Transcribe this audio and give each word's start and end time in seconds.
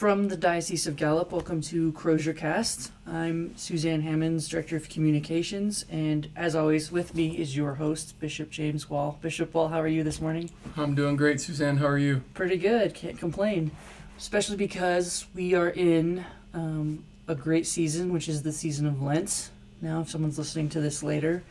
From 0.00 0.28
the 0.28 0.36
Diocese 0.38 0.86
of 0.86 0.96
Gallup, 0.96 1.30
welcome 1.30 1.60
to 1.60 1.92
Crozier 1.92 2.32
Cast. 2.32 2.90
I'm 3.06 3.54
Suzanne 3.58 4.00
Hammonds, 4.00 4.48
Director 4.48 4.74
of 4.76 4.88
Communications, 4.88 5.84
and 5.90 6.30
as 6.34 6.56
always, 6.56 6.90
with 6.90 7.14
me 7.14 7.36
is 7.36 7.54
your 7.54 7.74
host, 7.74 8.18
Bishop 8.18 8.48
James 8.48 8.88
Wall. 8.88 9.18
Bishop 9.20 9.52
Wall, 9.52 9.68
how 9.68 9.78
are 9.78 9.86
you 9.86 10.02
this 10.02 10.18
morning? 10.18 10.48
I'm 10.74 10.94
doing 10.94 11.16
great, 11.16 11.38
Suzanne. 11.38 11.76
How 11.76 11.84
are 11.84 11.98
you? 11.98 12.22
Pretty 12.32 12.56
good, 12.56 12.94
can't 12.94 13.18
complain. 13.18 13.72
Especially 14.16 14.56
because 14.56 15.26
we 15.34 15.52
are 15.52 15.68
in 15.68 16.24
um, 16.54 17.04
a 17.28 17.34
great 17.34 17.66
season, 17.66 18.10
which 18.10 18.26
is 18.26 18.42
the 18.42 18.52
season 18.52 18.86
of 18.86 19.02
Lent. 19.02 19.50
Now, 19.82 20.00
if 20.00 20.08
someone's 20.08 20.38
listening 20.38 20.70
to 20.70 20.80
this 20.80 21.02
later, 21.02 21.42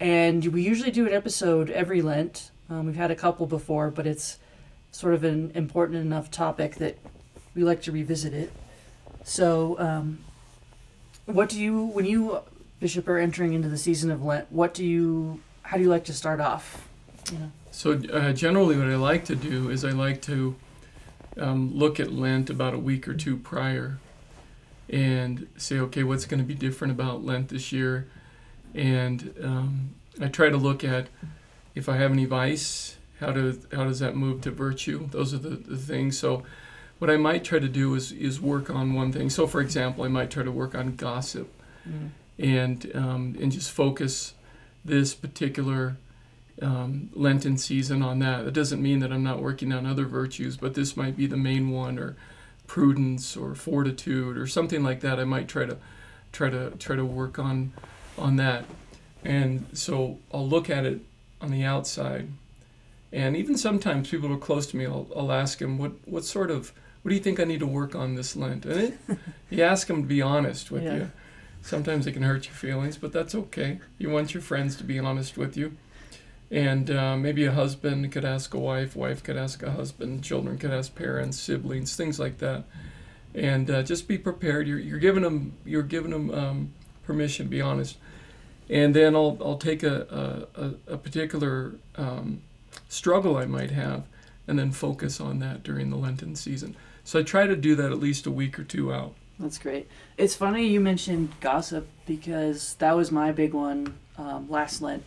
and 0.00 0.44
we 0.46 0.62
usually 0.62 0.90
do 0.90 1.06
an 1.06 1.12
episode 1.12 1.70
every 1.70 2.02
Lent. 2.02 2.50
Um, 2.68 2.86
we've 2.86 2.96
had 2.96 3.12
a 3.12 3.14
couple 3.14 3.46
before, 3.46 3.92
but 3.92 4.04
it's 4.04 4.40
sort 4.90 5.14
of 5.14 5.22
an 5.22 5.52
important 5.54 5.98
enough 6.00 6.28
topic 6.32 6.74
that 6.78 6.98
we 7.54 7.64
like 7.64 7.82
to 7.82 7.92
revisit 7.92 8.34
it. 8.34 8.52
So, 9.22 9.78
um, 9.78 10.18
what 11.26 11.48
do 11.48 11.58
you, 11.58 11.84
when 11.86 12.04
you, 12.04 12.40
Bishop, 12.80 13.08
are 13.08 13.18
entering 13.18 13.54
into 13.54 13.68
the 13.68 13.78
season 13.78 14.10
of 14.10 14.22
Lent, 14.22 14.50
what 14.52 14.74
do 14.74 14.84
you, 14.84 15.40
how 15.62 15.76
do 15.76 15.82
you 15.82 15.88
like 15.88 16.04
to 16.04 16.12
start 16.12 16.40
off? 16.40 16.86
So, 17.70 17.92
uh, 18.12 18.32
generally, 18.32 18.76
what 18.76 18.88
I 18.88 18.96
like 18.96 19.24
to 19.26 19.36
do 19.36 19.70
is 19.70 19.84
I 19.84 19.90
like 19.90 20.20
to 20.22 20.56
um, 21.38 21.74
look 21.74 21.98
at 21.98 22.12
Lent 22.12 22.50
about 22.50 22.74
a 22.74 22.78
week 22.78 23.08
or 23.08 23.14
two 23.14 23.36
prior 23.36 23.98
and 24.90 25.48
say, 25.56 25.78
okay, 25.78 26.02
what's 26.02 26.26
going 26.26 26.38
to 26.38 26.46
be 26.46 26.54
different 26.54 26.92
about 26.92 27.24
Lent 27.24 27.48
this 27.48 27.72
year? 27.72 28.08
And 28.74 29.34
um, 29.42 29.94
I 30.20 30.28
try 30.28 30.50
to 30.50 30.56
look 30.56 30.84
at 30.84 31.08
if 31.74 31.88
I 31.88 31.96
have 31.96 32.12
any 32.12 32.26
vice, 32.26 32.96
how, 33.20 33.32
do, 33.32 33.58
how 33.72 33.84
does 33.84 34.00
that 34.00 34.14
move 34.14 34.42
to 34.42 34.50
virtue? 34.50 35.08
Those 35.10 35.32
are 35.32 35.38
the, 35.38 35.50
the 35.50 35.78
things. 35.78 36.18
So, 36.18 36.42
what 36.98 37.10
I 37.10 37.16
might 37.16 37.44
try 37.44 37.58
to 37.58 37.68
do 37.68 37.94
is, 37.94 38.12
is 38.12 38.40
work 38.40 38.70
on 38.70 38.94
one 38.94 39.12
thing. 39.12 39.30
So, 39.30 39.46
for 39.46 39.60
example, 39.60 40.04
I 40.04 40.08
might 40.08 40.30
try 40.30 40.42
to 40.42 40.52
work 40.52 40.74
on 40.74 40.96
gossip 40.96 41.52
mm. 41.88 42.10
and, 42.38 42.90
um, 42.94 43.36
and 43.40 43.52
just 43.52 43.70
focus 43.70 44.34
this 44.84 45.14
particular 45.14 45.96
um, 46.62 47.10
Lenten 47.14 47.56
season 47.56 48.02
on 48.02 48.20
that. 48.20 48.44
That 48.44 48.54
doesn't 48.54 48.80
mean 48.80 49.00
that 49.00 49.12
I'm 49.12 49.24
not 49.24 49.42
working 49.42 49.72
on 49.72 49.86
other 49.86 50.04
virtues, 50.04 50.56
but 50.56 50.74
this 50.74 50.96
might 50.96 51.16
be 51.16 51.26
the 51.26 51.36
main 51.36 51.70
one, 51.70 51.98
or 51.98 52.16
prudence, 52.66 53.36
or 53.36 53.54
fortitude, 53.54 54.38
or 54.38 54.46
something 54.46 54.82
like 54.82 55.00
that. 55.00 55.18
I 55.18 55.24
might 55.24 55.48
try 55.48 55.66
to 55.66 55.76
try 56.32 56.50
to 56.50 56.70
try 56.78 56.96
to 56.96 57.04
work 57.04 57.38
on 57.38 57.72
on 58.16 58.36
that. 58.36 58.64
And 59.24 59.66
so 59.72 60.18
I'll 60.32 60.48
look 60.48 60.70
at 60.70 60.84
it 60.84 61.00
on 61.40 61.50
the 61.50 61.64
outside, 61.64 62.28
and 63.12 63.36
even 63.36 63.56
sometimes 63.56 64.10
people 64.10 64.28
who 64.28 64.34
are 64.34 64.38
close 64.38 64.66
to 64.68 64.76
me, 64.76 64.86
I'll, 64.86 65.08
I'll 65.16 65.32
ask 65.32 65.58
them, 65.58 65.78
what 65.78 65.92
what 66.04 66.24
sort 66.24 66.50
of 66.50 66.72
what 67.04 67.10
do 67.10 67.16
you 67.16 67.20
think 67.20 67.38
I 67.38 67.44
need 67.44 67.60
to 67.60 67.66
work 67.66 67.94
on 67.94 68.14
this 68.14 68.34
Lent? 68.34 68.64
And 68.64 68.80
it, 68.80 68.98
you 69.50 69.62
ask 69.62 69.88
them 69.88 70.00
to 70.00 70.08
be 70.08 70.22
honest 70.22 70.70
with 70.70 70.84
yeah. 70.84 70.94
you. 70.94 71.12
Sometimes 71.60 72.06
it 72.06 72.12
can 72.12 72.22
hurt 72.22 72.46
your 72.46 72.54
feelings, 72.54 72.96
but 72.96 73.12
that's 73.12 73.34
okay. 73.34 73.78
You 73.98 74.08
want 74.08 74.32
your 74.32 74.42
friends 74.42 74.74
to 74.76 74.84
be 74.84 74.98
honest 74.98 75.36
with 75.36 75.54
you. 75.54 75.76
And 76.50 76.90
uh, 76.90 77.18
maybe 77.18 77.44
a 77.44 77.52
husband 77.52 78.10
could 78.10 78.24
ask 78.24 78.54
a 78.54 78.58
wife, 78.58 78.96
wife 78.96 79.22
could 79.22 79.36
ask 79.36 79.62
a 79.62 79.72
husband, 79.72 80.24
children 80.24 80.56
could 80.56 80.70
ask 80.70 80.94
parents, 80.94 81.38
siblings, 81.38 81.94
things 81.94 82.18
like 82.18 82.38
that. 82.38 82.64
And 83.34 83.70
uh, 83.70 83.82
just 83.82 84.08
be 84.08 84.16
prepared. 84.16 84.66
You're, 84.66 84.78
you're 84.78 84.98
giving 84.98 85.24
them 85.24 85.52
you're 85.66 85.82
giving 85.82 86.10
them 86.10 86.30
um, 86.30 86.72
permission. 87.02 87.46
To 87.46 87.50
be 87.50 87.60
honest. 87.60 87.98
And 88.70 88.96
then 88.96 89.14
I'll 89.14 89.36
I'll 89.42 89.58
take 89.58 89.82
a 89.82 90.48
a, 90.54 90.92
a 90.94 90.96
particular 90.96 91.74
um, 91.96 92.40
struggle 92.88 93.36
I 93.36 93.44
might 93.44 93.72
have, 93.72 94.04
and 94.48 94.58
then 94.58 94.72
focus 94.72 95.20
on 95.20 95.40
that 95.40 95.62
during 95.62 95.90
the 95.90 95.96
Lenten 95.96 96.34
season. 96.34 96.76
So 97.04 97.20
I 97.20 97.22
try 97.22 97.46
to 97.46 97.56
do 97.56 97.74
that 97.76 97.92
at 97.92 97.98
least 97.98 98.26
a 98.26 98.30
week 98.30 98.58
or 98.58 98.64
two 98.64 98.92
out. 98.92 99.14
That's 99.38 99.58
great. 99.58 99.88
It's 100.16 100.34
funny 100.34 100.66
you 100.66 100.80
mentioned 100.80 101.32
gossip 101.40 101.88
because 102.06 102.74
that 102.74 102.96
was 102.96 103.10
my 103.10 103.32
big 103.32 103.52
one 103.52 103.98
um, 104.16 104.48
last 104.48 104.80
Lent. 104.80 105.02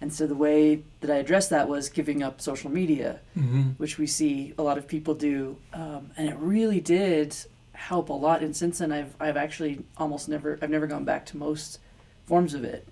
And 0.00 0.12
so 0.12 0.26
the 0.26 0.34
way 0.34 0.82
that 1.00 1.10
I 1.10 1.16
addressed 1.16 1.50
that 1.50 1.68
was 1.68 1.88
giving 1.88 2.22
up 2.22 2.40
social 2.40 2.70
media, 2.70 3.20
mm-hmm. 3.36 3.70
which 3.78 3.96
we 3.96 4.06
see 4.06 4.52
a 4.58 4.62
lot 4.62 4.76
of 4.76 4.86
people 4.86 5.14
do, 5.14 5.56
um, 5.72 6.10
and 6.16 6.28
it 6.28 6.36
really 6.36 6.80
did 6.80 7.34
help 7.72 8.10
a 8.10 8.12
lot. 8.12 8.42
And 8.42 8.54
since 8.54 8.78
then, 8.78 8.92
I've 8.92 9.14
I've 9.18 9.36
actually 9.36 9.82
almost 9.96 10.28
never 10.28 10.58
I've 10.60 10.68
never 10.68 10.86
gone 10.86 11.04
back 11.04 11.24
to 11.26 11.38
most 11.38 11.78
forms 12.26 12.52
of 12.54 12.64
it. 12.64 12.86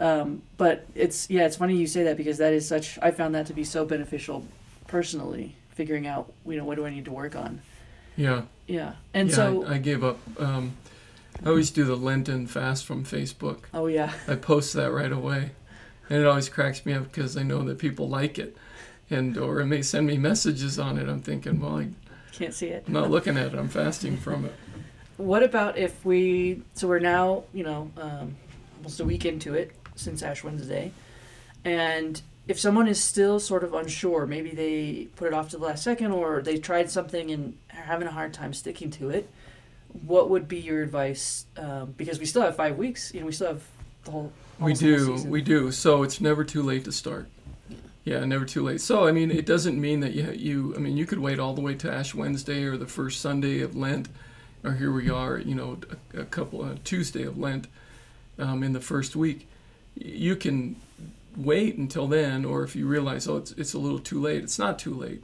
Um, 0.00 0.42
but 0.56 0.84
it's 0.94 1.30
yeah, 1.30 1.46
it's 1.46 1.56
funny 1.56 1.76
you 1.76 1.86
say 1.86 2.02
that 2.04 2.16
because 2.16 2.38
that 2.38 2.52
is 2.52 2.66
such 2.66 2.98
I 3.00 3.12
found 3.12 3.34
that 3.36 3.46
to 3.46 3.52
be 3.52 3.64
so 3.64 3.84
beneficial 3.84 4.44
personally, 4.88 5.54
figuring 5.70 6.06
out 6.06 6.32
you 6.44 6.56
know 6.56 6.64
what 6.64 6.76
do 6.76 6.86
I 6.86 6.90
need 6.90 7.04
to 7.04 7.12
work 7.12 7.36
on. 7.36 7.60
Yeah. 8.18 8.42
Yeah. 8.66 8.94
And 9.14 9.30
yeah, 9.30 9.34
so 9.34 9.64
I, 9.64 9.74
I 9.74 9.78
gave 9.78 10.04
up. 10.04 10.18
Um, 10.38 10.76
I 11.44 11.48
always 11.48 11.70
do 11.70 11.84
the 11.84 11.96
Lenten 11.96 12.46
fast 12.46 12.84
from 12.84 13.04
Facebook. 13.04 13.60
Oh 13.72 13.86
yeah. 13.86 14.12
I 14.26 14.34
post 14.34 14.74
that 14.74 14.92
right 14.92 15.12
away, 15.12 15.52
and 16.10 16.20
it 16.20 16.26
always 16.26 16.48
cracks 16.48 16.84
me 16.84 16.92
up 16.92 17.04
because 17.04 17.36
I 17.36 17.44
know 17.44 17.62
that 17.62 17.78
people 17.78 18.08
like 18.08 18.38
it, 18.38 18.56
and 19.08 19.38
or 19.38 19.58
they 19.58 19.64
may 19.64 19.82
send 19.82 20.06
me 20.06 20.18
messages 20.18 20.78
on 20.78 20.98
it. 20.98 21.08
I'm 21.08 21.22
thinking, 21.22 21.60
well, 21.60 21.78
I 21.78 21.88
can't 22.32 22.52
see 22.52 22.66
it. 22.66 22.84
I'm 22.88 22.92
not 22.92 23.10
looking 23.10 23.36
at 23.36 23.54
it. 23.54 23.54
I'm 23.54 23.68
fasting 23.68 24.16
from 24.16 24.44
it. 24.44 24.54
What 25.16 25.44
about 25.44 25.78
if 25.78 26.04
we? 26.04 26.62
So 26.74 26.88
we're 26.88 26.98
now, 26.98 27.44
you 27.54 27.62
know, 27.62 27.90
um, 27.96 28.36
almost 28.78 28.98
a 28.98 29.04
week 29.04 29.24
into 29.24 29.54
it 29.54 29.70
since 29.94 30.22
Ash 30.24 30.42
Wednesday, 30.42 30.90
and 31.64 32.20
if 32.48 32.58
someone 32.58 32.88
is 32.88 33.02
still 33.02 33.38
sort 33.38 33.62
of 33.62 33.74
unsure, 33.74 34.26
maybe 34.26 34.50
they 34.50 35.08
put 35.16 35.28
it 35.28 35.34
off 35.34 35.50
to 35.50 35.58
the 35.58 35.64
last 35.64 35.84
second 35.84 36.12
or 36.12 36.40
they 36.40 36.56
tried 36.56 36.90
something 36.90 37.30
and 37.30 37.56
are 37.76 37.82
having 37.82 38.08
a 38.08 38.10
hard 38.10 38.32
time 38.32 38.54
sticking 38.54 38.90
to 38.90 39.10
it, 39.10 39.28
what 40.06 40.30
would 40.30 40.48
be 40.48 40.58
your 40.58 40.82
advice? 40.82 41.44
Um, 41.58 41.94
because 41.96 42.18
we 42.18 42.24
still 42.24 42.40
have 42.40 42.56
five 42.56 42.78
weeks, 42.78 43.12
you 43.12 43.20
know, 43.20 43.26
we 43.26 43.32
still 43.32 43.48
have 43.48 43.62
the 44.04 44.10
whole. 44.10 44.32
We 44.58 44.72
do, 44.72 45.22
we 45.26 45.42
do. 45.42 45.70
So 45.70 46.02
it's 46.02 46.20
never 46.22 46.42
too 46.42 46.62
late 46.62 46.84
to 46.86 46.92
start. 46.92 47.28
Yeah. 47.68 47.76
yeah, 48.04 48.24
never 48.24 48.46
too 48.46 48.64
late. 48.64 48.80
So 48.80 49.06
I 49.06 49.12
mean, 49.12 49.30
it 49.30 49.44
doesn't 49.44 49.78
mean 49.78 50.00
that 50.00 50.14
you, 50.14 50.32
you. 50.32 50.74
I 50.74 50.78
mean, 50.78 50.96
you 50.96 51.06
could 51.06 51.18
wait 51.18 51.38
all 51.38 51.52
the 51.54 51.60
way 51.60 51.74
to 51.76 51.92
Ash 51.92 52.14
Wednesday 52.14 52.64
or 52.64 52.76
the 52.76 52.86
first 52.86 53.20
Sunday 53.20 53.60
of 53.60 53.76
Lent, 53.76 54.08
or 54.64 54.72
here 54.72 54.90
we 54.90 55.10
are, 55.10 55.38
you 55.38 55.54
know, 55.54 55.78
a, 56.14 56.22
a 56.22 56.24
couple 56.24 56.64
uh, 56.64 56.74
Tuesday 56.82 57.22
of 57.22 57.38
Lent, 57.38 57.68
um, 58.38 58.62
in 58.62 58.72
the 58.72 58.80
first 58.80 59.14
week. 59.14 59.46
You 59.94 60.34
can 60.34 60.76
wait 61.38 61.76
until 61.76 62.08
then, 62.08 62.44
or 62.44 62.64
if 62.64 62.74
you 62.74 62.86
realize, 62.86 63.28
oh, 63.28 63.36
it's, 63.36 63.52
it's 63.52 63.72
a 63.72 63.78
little 63.78 64.00
too 64.00 64.20
late, 64.20 64.42
it's 64.42 64.58
not 64.58 64.78
too 64.78 64.92
late. 64.92 65.22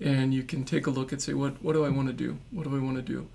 And 0.00 0.34
you 0.34 0.42
can 0.42 0.64
take 0.64 0.86
a 0.86 0.90
look 0.90 1.12
and 1.12 1.22
say, 1.22 1.34
what, 1.34 1.62
what 1.62 1.74
do 1.74 1.84
I 1.84 1.90
want 1.90 2.08
to 2.08 2.14
do? 2.14 2.38
What 2.50 2.64
do 2.64 2.74
I 2.74 2.80
want 2.80 2.96
to 2.96 3.02
do? 3.02 3.28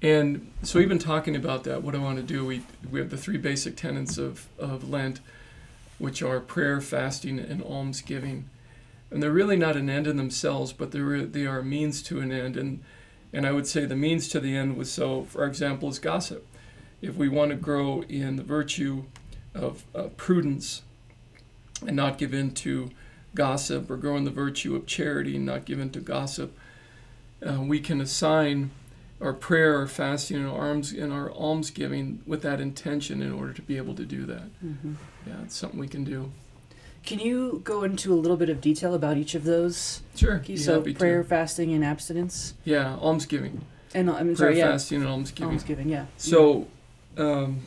And 0.00 0.52
so 0.62 0.78
we've 0.78 0.88
been 0.88 0.98
talking 0.98 1.34
about 1.34 1.64
that. 1.64 1.82
What 1.82 1.92
do 1.92 2.00
I 2.00 2.04
want 2.04 2.18
to 2.18 2.22
do? 2.22 2.44
We, 2.44 2.62
we 2.88 3.00
have 3.00 3.10
the 3.10 3.16
three 3.16 3.38
basic 3.38 3.76
tenets 3.76 4.16
of, 4.16 4.46
of 4.58 4.88
Lent, 4.88 5.20
which 5.98 6.22
are 6.22 6.38
prayer, 6.38 6.80
fasting, 6.80 7.38
and 7.38 7.62
almsgiving. 7.62 8.48
And 9.10 9.22
they're 9.22 9.32
really 9.32 9.56
not 9.56 9.76
an 9.76 9.90
end 9.90 10.06
in 10.06 10.16
themselves, 10.16 10.72
but 10.72 10.92
they're, 10.92 11.22
they 11.24 11.46
are 11.46 11.60
a 11.60 11.64
means 11.64 12.02
to 12.04 12.20
an 12.20 12.30
end. 12.30 12.56
And, 12.56 12.84
and 13.32 13.44
I 13.44 13.52
would 13.52 13.66
say 13.66 13.86
the 13.86 13.96
means 13.96 14.28
to 14.28 14.40
the 14.40 14.56
end 14.56 14.76
was 14.76 14.92
so, 14.92 15.24
for 15.24 15.44
example, 15.44 15.88
is 15.88 15.98
gossip. 15.98 16.46
If 17.02 17.16
we 17.16 17.28
want 17.28 17.50
to 17.50 17.56
grow 17.56 18.02
in 18.02 18.36
the 18.36 18.42
virtue 18.42 19.04
of 19.54 19.84
uh, 19.94 20.04
prudence, 20.16 20.82
and 21.86 21.96
not 21.96 22.18
give 22.18 22.34
in 22.34 22.52
to 22.52 22.90
gossip 23.34 23.90
or 23.90 23.96
grow 23.96 24.16
in 24.16 24.24
the 24.24 24.30
virtue 24.30 24.74
of 24.74 24.86
charity 24.86 25.36
and 25.36 25.46
not 25.46 25.64
give 25.64 25.78
in 25.78 25.90
to 25.90 26.00
gossip. 26.00 26.56
Uh, 27.46 27.60
we 27.60 27.78
can 27.78 28.00
assign 28.00 28.70
our 29.20 29.32
prayer, 29.32 29.76
our 29.76 29.86
fasting, 29.86 30.38
and 30.38 30.48
our 30.48 30.70
alms 30.70 30.92
and 30.92 31.12
our 31.12 31.30
almsgiving 31.32 32.22
with 32.26 32.42
that 32.42 32.60
intention 32.60 33.22
in 33.22 33.32
order 33.32 33.52
to 33.52 33.62
be 33.62 33.76
able 33.76 33.94
to 33.94 34.04
do 34.04 34.24
that. 34.26 34.62
Mm-hmm. 34.64 34.94
Yeah, 35.26 35.34
it's 35.44 35.56
something 35.56 35.78
we 35.78 35.88
can 35.88 36.04
do. 36.04 36.32
Can 37.04 37.20
you 37.20 37.60
go 37.64 37.84
into 37.84 38.12
a 38.12 38.16
little 38.16 38.36
bit 38.36 38.50
of 38.50 38.60
detail 38.60 38.94
about 38.94 39.16
each 39.16 39.34
of 39.34 39.44
those? 39.44 40.02
Sure. 40.14 40.42
So 40.56 40.82
prayer, 40.82 41.22
to. 41.22 41.28
fasting, 41.28 41.72
and 41.72 41.84
abstinence. 41.84 42.54
Yeah, 42.64 42.96
almsgiving. 42.96 43.64
And 43.94 44.10
I'm 44.10 44.26
prayer, 44.26 44.36
sorry, 44.36 44.58
yeah. 44.58 44.70
fasting, 44.72 45.00
and 45.00 45.08
almsgiving. 45.08 45.50
Almsgiving, 45.50 45.88
yeah. 45.88 46.06
So, 46.16 46.66
um, 47.16 47.62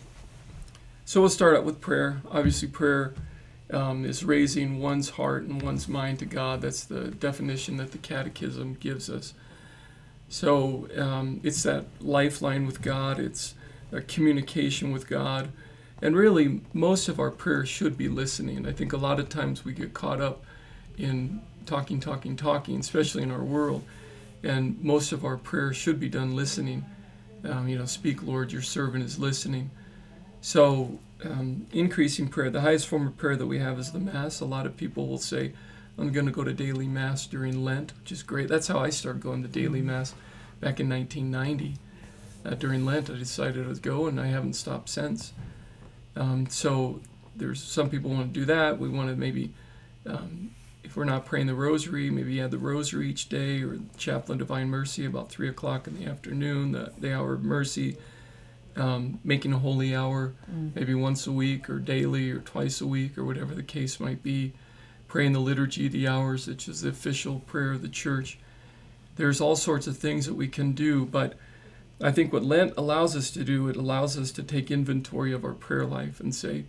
so 1.05 1.21
we'll 1.21 1.29
start 1.29 1.57
out 1.57 1.63
with 1.63 1.81
prayer. 1.81 2.21
Obviously, 2.29 2.67
prayer 2.67 3.13
um, 3.71 4.05
is 4.05 4.23
raising 4.23 4.79
one's 4.79 5.11
heart 5.11 5.43
and 5.43 5.61
one's 5.61 5.87
mind 5.87 6.19
to 6.19 6.25
God. 6.25 6.61
That's 6.61 6.83
the 6.83 7.07
definition 7.09 7.77
that 7.77 7.91
the 7.91 7.97
Catechism 7.97 8.77
gives 8.79 9.09
us. 9.09 9.33
So 10.29 10.87
um, 10.97 11.41
it's 11.43 11.63
that 11.63 11.85
lifeline 11.99 12.65
with 12.65 12.81
God, 12.81 13.19
it's 13.19 13.53
a 13.91 14.01
communication 14.01 14.91
with 14.91 15.07
God. 15.07 15.51
And 16.01 16.15
really, 16.15 16.61
most 16.73 17.09
of 17.09 17.19
our 17.19 17.29
prayers 17.29 17.69
should 17.69 17.97
be 17.97 18.07
listening. 18.07 18.65
I 18.65 18.71
think 18.71 18.93
a 18.93 18.97
lot 18.97 19.19
of 19.19 19.29
times 19.29 19.63
we 19.63 19.73
get 19.73 19.93
caught 19.93 20.19
up 20.19 20.43
in 20.97 21.41
talking, 21.65 21.99
talking, 21.99 22.35
talking, 22.35 22.79
especially 22.79 23.23
in 23.23 23.31
our 23.31 23.43
world. 23.43 23.83
And 24.43 24.81
most 24.83 25.11
of 25.11 25.23
our 25.23 25.37
prayers 25.37 25.77
should 25.77 25.99
be 25.99 26.09
done 26.09 26.35
listening. 26.35 26.85
Um, 27.43 27.67
you 27.67 27.77
know, 27.77 27.85
speak, 27.85 28.23
Lord, 28.23 28.51
your 28.51 28.63
servant 28.63 29.03
is 29.03 29.19
listening. 29.19 29.69
So 30.41 30.99
um, 31.23 31.67
increasing 31.71 32.27
prayer. 32.27 32.49
The 32.49 32.61
highest 32.61 32.87
form 32.87 33.07
of 33.07 33.17
prayer 33.17 33.35
that 33.35 33.47
we 33.47 33.59
have 33.59 33.79
is 33.79 33.91
the 33.91 33.99
Mass. 33.99 34.39
A 34.39 34.45
lot 34.45 34.65
of 34.65 34.77
people 34.77 35.07
will 35.07 35.17
say, 35.17 35.53
I'm 35.97 36.11
going 36.11 36.25
to 36.25 36.31
go 36.31 36.43
to 36.43 36.53
daily 36.53 36.87
Mass 36.87 37.25
during 37.27 37.63
Lent, 37.63 37.93
which 37.99 38.11
is 38.11 38.23
great. 38.23 38.47
That's 38.47 38.67
how 38.67 38.79
I 38.79 38.89
started 38.89 39.21
going 39.21 39.43
to 39.43 39.47
daily 39.47 39.79
mm-hmm. 39.79 39.89
Mass 39.89 40.15
back 40.59 40.79
in 40.79 40.89
1990 40.89 41.77
uh, 42.45 42.55
during 42.55 42.85
Lent. 42.85 43.09
I 43.09 43.15
decided 43.15 43.67
would 43.67 43.81
go, 43.81 44.07
and 44.07 44.19
I 44.19 44.27
haven't 44.27 44.53
stopped 44.53 44.89
since. 44.89 45.33
Um, 46.15 46.47
so 46.49 47.01
there's 47.35 47.63
some 47.63 47.89
people 47.89 48.11
want 48.11 48.33
to 48.33 48.39
do 48.39 48.45
that. 48.45 48.79
We 48.79 48.89
want 48.89 49.09
to 49.09 49.15
maybe, 49.15 49.53
um, 50.05 50.51
if 50.83 50.95
we're 50.95 51.05
not 51.05 51.25
praying 51.25 51.47
the 51.47 51.55
Rosary, 51.55 52.09
maybe 52.09 52.41
add 52.41 52.51
the 52.51 52.57
Rosary 52.57 53.09
each 53.09 53.29
day 53.29 53.61
or 53.61 53.77
Chaplet 53.97 54.39
Divine 54.39 54.69
Mercy 54.69 55.05
about 55.05 55.29
three 55.29 55.47
o'clock 55.47 55.87
in 55.87 55.97
the 55.97 56.05
afternoon, 56.05 56.71
the, 56.71 56.93
the 56.97 57.13
hour 57.13 57.33
of 57.33 57.43
mercy. 57.43 57.97
Um, 58.77 59.19
making 59.23 59.51
a 59.51 59.59
holy 59.59 59.93
hour, 59.93 60.33
mm. 60.49 60.73
maybe 60.73 60.93
once 60.93 61.27
a 61.27 61.31
week 61.31 61.69
or 61.69 61.77
daily 61.77 62.31
or 62.31 62.39
twice 62.39 62.79
a 62.79 62.87
week 62.87 63.17
or 63.17 63.25
whatever 63.25 63.53
the 63.53 63.63
case 63.63 63.99
might 63.99 64.23
be. 64.23 64.53
Praying 65.09 65.33
the 65.33 65.39
liturgy 65.39 65.89
the 65.89 66.07
hours, 66.07 66.47
which 66.47 66.69
is 66.69 66.81
the 66.81 66.89
official 66.89 67.41
prayer 67.41 67.73
of 67.73 67.81
the 67.81 67.89
church. 67.89 68.39
There's 69.17 69.41
all 69.41 69.57
sorts 69.57 69.87
of 69.87 69.97
things 69.97 70.25
that 70.25 70.35
we 70.35 70.47
can 70.47 70.71
do, 70.71 71.05
but 71.05 71.37
I 72.01 72.11
think 72.11 72.31
what 72.31 72.45
Lent 72.45 72.73
allows 72.77 73.15
us 73.15 73.29
to 73.31 73.43
do, 73.43 73.67
it 73.67 73.75
allows 73.75 74.17
us 74.17 74.31
to 74.31 74.43
take 74.43 74.71
inventory 74.71 75.33
of 75.33 75.43
our 75.43 75.53
prayer 75.53 75.85
life 75.85 76.19
and 76.19 76.33
say, 76.33 76.65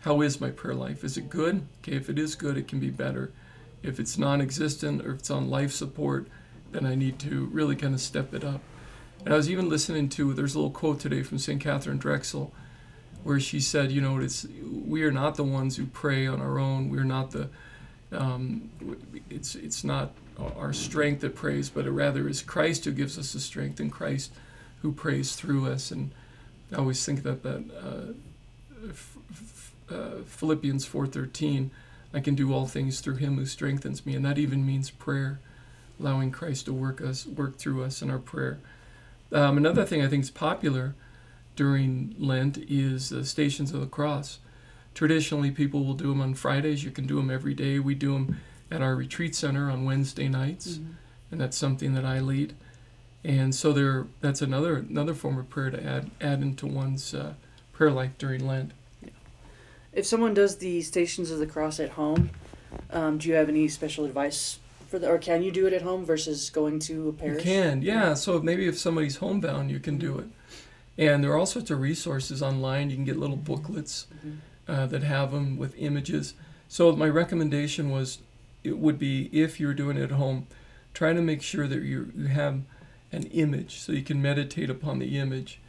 how 0.00 0.22
is 0.22 0.40
my 0.40 0.50
prayer 0.50 0.74
life? 0.74 1.04
Is 1.04 1.16
it 1.16 1.28
good? 1.28 1.66
Okay, 1.82 1.96
if 1.96 2.08
it 2.08 2.18
is 2.18 2.34
good, 2.34 2.56
it 2.56 2.68
can 2.68 2.80
be 2.80 2.90
better. 2.90 3.32
If 3.82 3.98
it's 3.98 4.16
non 4.16 4.40
existent 4.40 5.04
or 5.04 5.12
if 5.12 5.20
it's 5.20 5.30
on 5.30 5.50
life 5.50 5.72
support, 5.72 6.28
then 6.72 6.86
I 6.86 6.94
need 6.94 7.18
to 7.20 7.46
really 7.46 7.76
kind 7.76 7.94
of 7.94 8.00
step 8.00 8.32
it 8.32 8.44
up. 8.44 8.60
And 9.24 9.34
I 9.34 9.36
was 9.36 9.50
even 9.50 9.68
listening 9.68 10.08
to, 10.10 10.32
there's 10.32 10.54
a 10.54 10.58
little 10.58 10.70
quote 10.70 11.00
today 11.00 11.22
from 11.22 11.38
St. 11.38 11.60
Katharine 11.60 11.98
Drexel 11.98 12.52
where 13.22 13.38
she 13.38 13.60
said, 13.60 13.92
you 13.92 14.00
know, 14.00 14.18
it's 14.18 14.46
we 14.64 15.02
are 15.02 15.12
not 15.12 15.34
the 15.34 15.44
ones 15.44 15.76
who 15.76 15.86
pray 15.86 16.26
on 16.26 16.40
our 16.40 16.58
own. 16.58 16.88
We're 16.88 17.04
not 17.04 17.32
the, 17.32 17.50
um, 18.12 18.70
it's, 19.28 19.54
it's 19.54 19.84
not 19.84 20.12
our 20.56 20.72
strength 20.72 21.20
that 21.20 21.34
prays, 21.34 21.68
but 21.68 21.86
it 21.86 21.90
rather 21.90 22.28
is 22.28 22.40
Christ 22.42 22.84
who 22.86 22.92
gives 22.92 23.18
us 23.18 23.32
the 23.32 23.40
strength 23.40 23.78
and 23.78 23.92
Christ 23.92 24.32
who 24.82 24.92
prays 24.92 25.36
through 25.36 25.70
us. 25.70 25.90
And 25.90 26.12
I 26.72 26.76
always 26.76 27.04
think 27.04 27.22
that 27.22 27.42
that 27.42 27.64
uh, 27.76 28.12
f- 28.88 29.16
f- 29.30 29.72
uh, 29.90 30.22
Philippians 30.24 30.86
4:13, 30.86 31.70
I 32.14 32.20
can 32.20 32.34
do 32.34 32.52
all 32.52 32.66
things 32.66 33.00
through 33.00 33.16
Him 33.16 33.36
who 33.36 33.46
strengthens 33.46 34.06
me, 34.06 34.14
and 34.14 34.24
that 34.24 34.38
even 34.38 34.66
means 34.66 34.90
prayer, 34.90 35.40
allowing 35.98 36.30
Christ 36.30 36.66
to 36.66 36.72
work 36.72 37.00
us, 37.00 37.26
work 37.26 37.58
through 37.58 37.84
us 37.84 38.02
in 38.02 38.10
our 38.10 38.18
prayer. 38.18 38.60
Um, 39.32 39.56
another 39.56 39.84
thing 39.84 40.02
I 40.02 40.08
think 40.08 40.24
is 40.24 40.30
popular 40.30 40.94
during 41.56 42.14
Lent 42.18 42.58
is 42.58 43.12
uh, 43.12 43.22
Stations 43.24 43.72
of 43.72 43.80
the 43.80 43.86
Cross. 43.86 44.38
Traditionally, 44.94 45.50
people 45.50 45.84
will 45.84 45.94
do 45.94 46.08
them 46.08 46.20
on 46.20 46.34
Fridays. 46.34 46.84
You 46.84 46.90
can 46.90 47.06
do 47.06 47.16
them 47.16 47.30
every 47.30 47.54
day. 47.54 47.78
We 47.78 47.94
do 47.94 48.12
them 48.12 48.40
at 48.70 48.82
our 48.82 48.96
retreat 48.96 49.34
center 49.34 49.70
on 49.70 49.84
Wednesday 49.84 50.28
nights, 50.28 50.72
mm-hmm. 50.72 50.92
and 51.30 51.40
that's 51.40 51.56
something 51.56 51.94
that 51.94 52.04
I 52.04 52.20
lead 52.20 52.54
and 53.24 53.54
so 53.54 53.72
there 53.72 54.06
that's 54.20 54.42
another 54.42 54.76
another 54.76 55.14
form 55.14 55.38
of 55.38 55.48
prayer 55.50 55.70
to 55.70 55.84
add 55.84 56.10
add 56.20 56.42
into 56.42 56.66
one's 56.66 57.14
uh, 57.14 57.34
prayer 57.72 57.90
life 57.90 58.12
during 58.18 58.46
Lent. 58.46 58.72
Yeah. 59.02 59.10
If 59.92 60.06
someone 60.06 60.34
does 60.34 60.56
the 60.56 60.80
Stations 60.82 61.30
of 61.30 61.38
the 61.38 61.46
Cross 61.46 61.80
at 61.80 61.90
home, 61.90 62.30
um, 62.90 63.18
do 63.18 63.28
you 63.28 63.34
have 63.34 63.48
any 63.48 63.68
special 63.68 64.04
advice 64.04 64.58
for 64.90 64.98
the, 64.98 65.08
or 65.08 65.18
can 65.18 65.44
you 65.44 65.52
do 65.52 65.66
it 65.66 65.72
at 65.72 65.82
home 65.82 66.04
versus 66.04 66.50
going 66.50 66.80
to 66.80 67.10
a 67.10 67.12
parish? 67.12 67.44
You 67.44 67.52
can, 67.52 67.82
yeah. 67.82 68.14
So 68.14 68.42
maybe 68.42 68.66
if 68.66 68.76
somebody's 68.76 69.16
homebound, 69.16 69.70
you 69.70 69.78
can 69.78 69.98
do 69.98 70.18
it. 70.18 70.26
And 70.98 71.22
there 71.22 71.30
are 71.30 71.38
all 71.38 71.46
sorts 71.46 71.70
of 71.70 71.80
resources 71.80 72.42
online. 72.42 72.90
You 72.90 72.96
can 72.96 73.04
get 73.04 73.16
little 73.16 73.36
booklets 73.36 74.08
mm-hmm. 74.12 74.38
uh, 74.70 74.86
that 74.86 75.04
have 75.04 75.30
them 75.30 75.56
with 75.56 75.78
images. 75.78 76.34
So 76.66 76.90
my 76.96 77.08
recommendation 77.08 77.90
was, 77.90 78.18
it 78.64 78.78
would 78.78 78.98
be 78.98 79.30
if 79.32 79.60
you're 79.60 79.74
doing 79.74 79.96
it 79.96 80.02
at 80.02 80.10
home, 80.10 80.48
try 80.92 81.12
to 81.12 81.22
make 81.22 81.40
sure 81.40 81.68
that 81.68 81.82
you 81.82 82.12
you 82.16 82.26
have 82.26 82.62
an 83.12 83.22
image 83.24 83.78
so 83.78 83.92
you 83.92 84.02
can 84.02 84.20
meditate 84.20 84.70
upon 84.70 84.98
the 84.98 85.18
image 85.18 85.60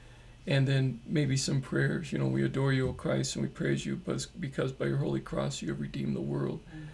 and 0.48 0.68
then 0.68 1.00
maybe 1.06 1.38
some 1.38 1.62
prayers 1.62 2.12
you 2.12 2.18
know 2.18 2.26
we 2.26 2.44
adore 2.44 2.74
you 2.74 2.90
o 2.90 2.94
christ 2.94 3.36
and 3.36 3.44
we 3.44 3.50
praise 3.50 3.86
you 3.86 3.96
because 4.40 4.72
by 4.72 4.86
your 4.86 4.98
holy 4.98 5.20
cross 5.20 5.62
you 5.62 5.70
have 5.70 5.80
redeemed 5.80 6.16
the 6.16 6.22
world 6.22 6.60
mm. 6.76 6.86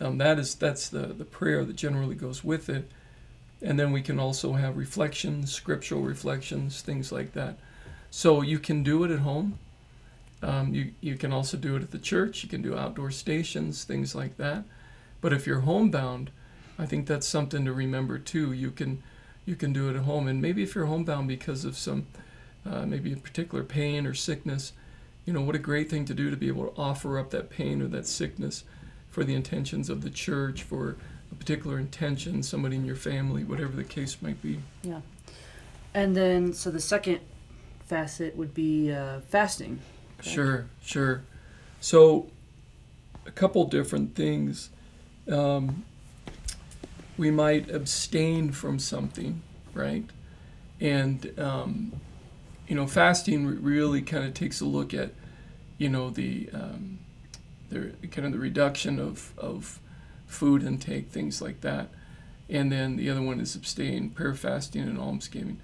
Um, 0.00 0.18
that 0.18 0.38
is 0.38 0.54
that's 0.54 0.88
the, 0.88 1.06
the 1.06 1.24
prayer 1.24 1.64
that 1.64 1.76
generally 1.76 2.14
goes 2.14 2.44
with 2.44 2.68
it. 2.68 2.90
And 3.62 3.78
then 3.78 3.90
we 3.90 4.02
can 4.02 4.20
also 4.20 4.52
have 4.52 4.76
reflections 4.76 5.52
scriptural 5.52 6.02
reflections 6.02 6.82
things 6.82 7.10
like 7.10 7.32
that. 7.32 7.58
So 8.10 8.42
you 8.42 8.58
can 8.58 8.82
do 8.82 9.04
it 9.04 9.10
at 9.10 9.20
home. 9.20 9.58
Um, 10.42 10.74
you, 10.74 10.92
you 11.00 11.16
can 11.16 11.32
also 11.32 11.56
do 11.56 11.76
it 11.76 11.82
at 11.82 11.90
the 11.90 11.98
church. 11.98 12.42
You 12.42 12.48
can 12.48 12.62
do 12.62 12.76
outdoor 12.76 13.10
stations 13.10 13.84
things 13.84 14.14
like 14.14 14.36
that. 14.36 14.64
But 15.20 15.32
if 15.32 15.46
you're 15.46 15.60
homebound 15.60 16.30
i 16.78 16.84
think 16.84 17.06
that's 17.06 17.26
something 17.26 17.64
to 17.64 17.72
remember 17.72 18.18
too. 18.18 18.52
You 18.52 18.70
can 18.70 19.02
you 19.46 19.54
can 19.54 19.72
do 19.72 19.88
it 19.88 19.96
at 19.96 20.02
home. 20.02 20.28
And 20.28 20.42
maybe 20.42 20.62
if 20.62 20.74
you're 20.74 20.86
homebound 20.86 21.28
because 21.28 21.64
of 21.64 21.76
some, 21.78 22.06
uh, 22.68 22.84
maybe 22.84 23.12
a 23.12 23.16
particular 23.16 23.62
pain 23.62 24.04
or 24.06 24.12
sickness, 24.12 24.72
you 25.24 25.32
know, 25.32 25.40
what 25.40 25.54
a 25.54 25.60
great 25.60 25.88
thing 25.88 26.04
to 26.06 26.14
do 26.14 26.30
to 26.30 26.36
be 26.36 26.48
able 26.48 26.66
to 26.66 26.76
offer 26.76 27.18
up 27.18 27.30
that 27.30 27.48
pain 27.48 27.80
or 27.80 27.86
that 27.86 28.06
sickness 28.06 28.64
for 29.16 29.24
the 29.24 29.34
intentions 29.34 29.88
of 29.88 30.02
the 30.02 30.10
church, 30.10 30.62
for 30.62 30.94
a 31.32 31.34
particular 31.36 31.78
intention, 31.78 32.42
somebody 32.42 32.76
in 32.76 32.84
your 32.84 32.94
family, 32.94 33.44
whatever 33.44 33.74
the 33.74 33.82
case 33.82 34.18
might 34.20 34.42
be. 34.42 34.60
Yeah. 34.82 35.00
And 35.94 36.14
then, 36.14 36.52
so 36.52 36.70
the 36.70 36.82
second 36.82 37.20
facet 37.86 38.36
would 38.36 38.52
be 38.52 38.92
uh, 38.92 39.20
fasting. 39.20 39.80
Correct? 40.18 40.28
Sure, 40.28 40.66
sure. 40.82 41.22
So, 41.80 42.28
a 43.24 43.30
couple 43.30 43.64
different 43.64 44.14
things. 44.14 44.68
Um, 45.32 45.86
we 47.16 47.30
might 47.30 47.70
abstain 47.70 48.52
from 48.52 48.78
something, 48.78 49.40
right? 49.72 50.04
And 50.78 51.32
um, 51.38 51.92
you 52.68 52.76
know, 52.76 52.86
fasting 52.86 53.62
really 53.62 54.02
kind 54.02 54.26
of 54.26 54.34
takes 54.34 54.60
a 54.60 54.66
look 54.66 54.92
at, 54.92 55.12
you 55.78 55.88
know, 55.88 56.10
the 56.10 56.50
um, 56.52 56.98
the 57.68 57.92
kind 58.08 58.26
of 58.26 58.32
the 58.32 58.38
reduction 58.38 58.98
of 58.98 59.32
of 59.38 59.80
food 60.26 60.62
intake, 60.62 61.08
things 61.08 61.40
like 61.40 61.60
that. 61.60 61.88
And 62.48 62.70
then 62.70 62.96
the 62.96 63.10
other 63.10 63.22
one 63.22 63.40
is 63.40 63.56
abstain, 63.56 64.10
prayer 64.10 64.34
fasting, 64.34 64.82
and 64.82 64.98
almsgiving. 64.98 65.60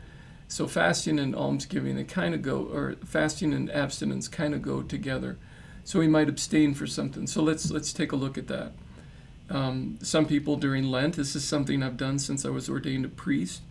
So 0.49 0.67
fasting 0.67 1.19
and 1.19 1.35
almsgiving, 1.35 1.97
they 1.97 2.05
kind 2.05 2.35
of 2.35 2.43
go, 2.43 2.69
or 2.73 2.97
fasting 3.05 3.55
and 3.55 3.71
abstinence 3.71 4.29
kind 4.29 4.55
of 4.55 4.63
go 4.63 4.83
together. 4.83 5.39
So 5.85 5.99
we 5.99 6.09
might 6.09 6.29
abstain 6.29 6.75
for 6.75 6.87
something. 6.87 7.27
So 7.27 7.43
let's 7.43 7.71
let's 7.71 7.93
take 7.93 8.13
a 8.13 8.17
look 8.17 8.37
at 8.37 8.49
that. 8.49 8.73
Um, 9.51 9.99
some 10.03 10.27
people 10.27 10.57
during 10.57 10.85
Lent, 10.85 11.17
this 11.17 11.37
is 11.37 11.45
something 11.45 11.83
I've 11.83 11.97
done 11.97 12.19
since 12.19 12.45
I 12.45 12.51
was 12.51 12.69
ordained 12.69 13.05
a 13.05 13.09
priest, 13.09 13.63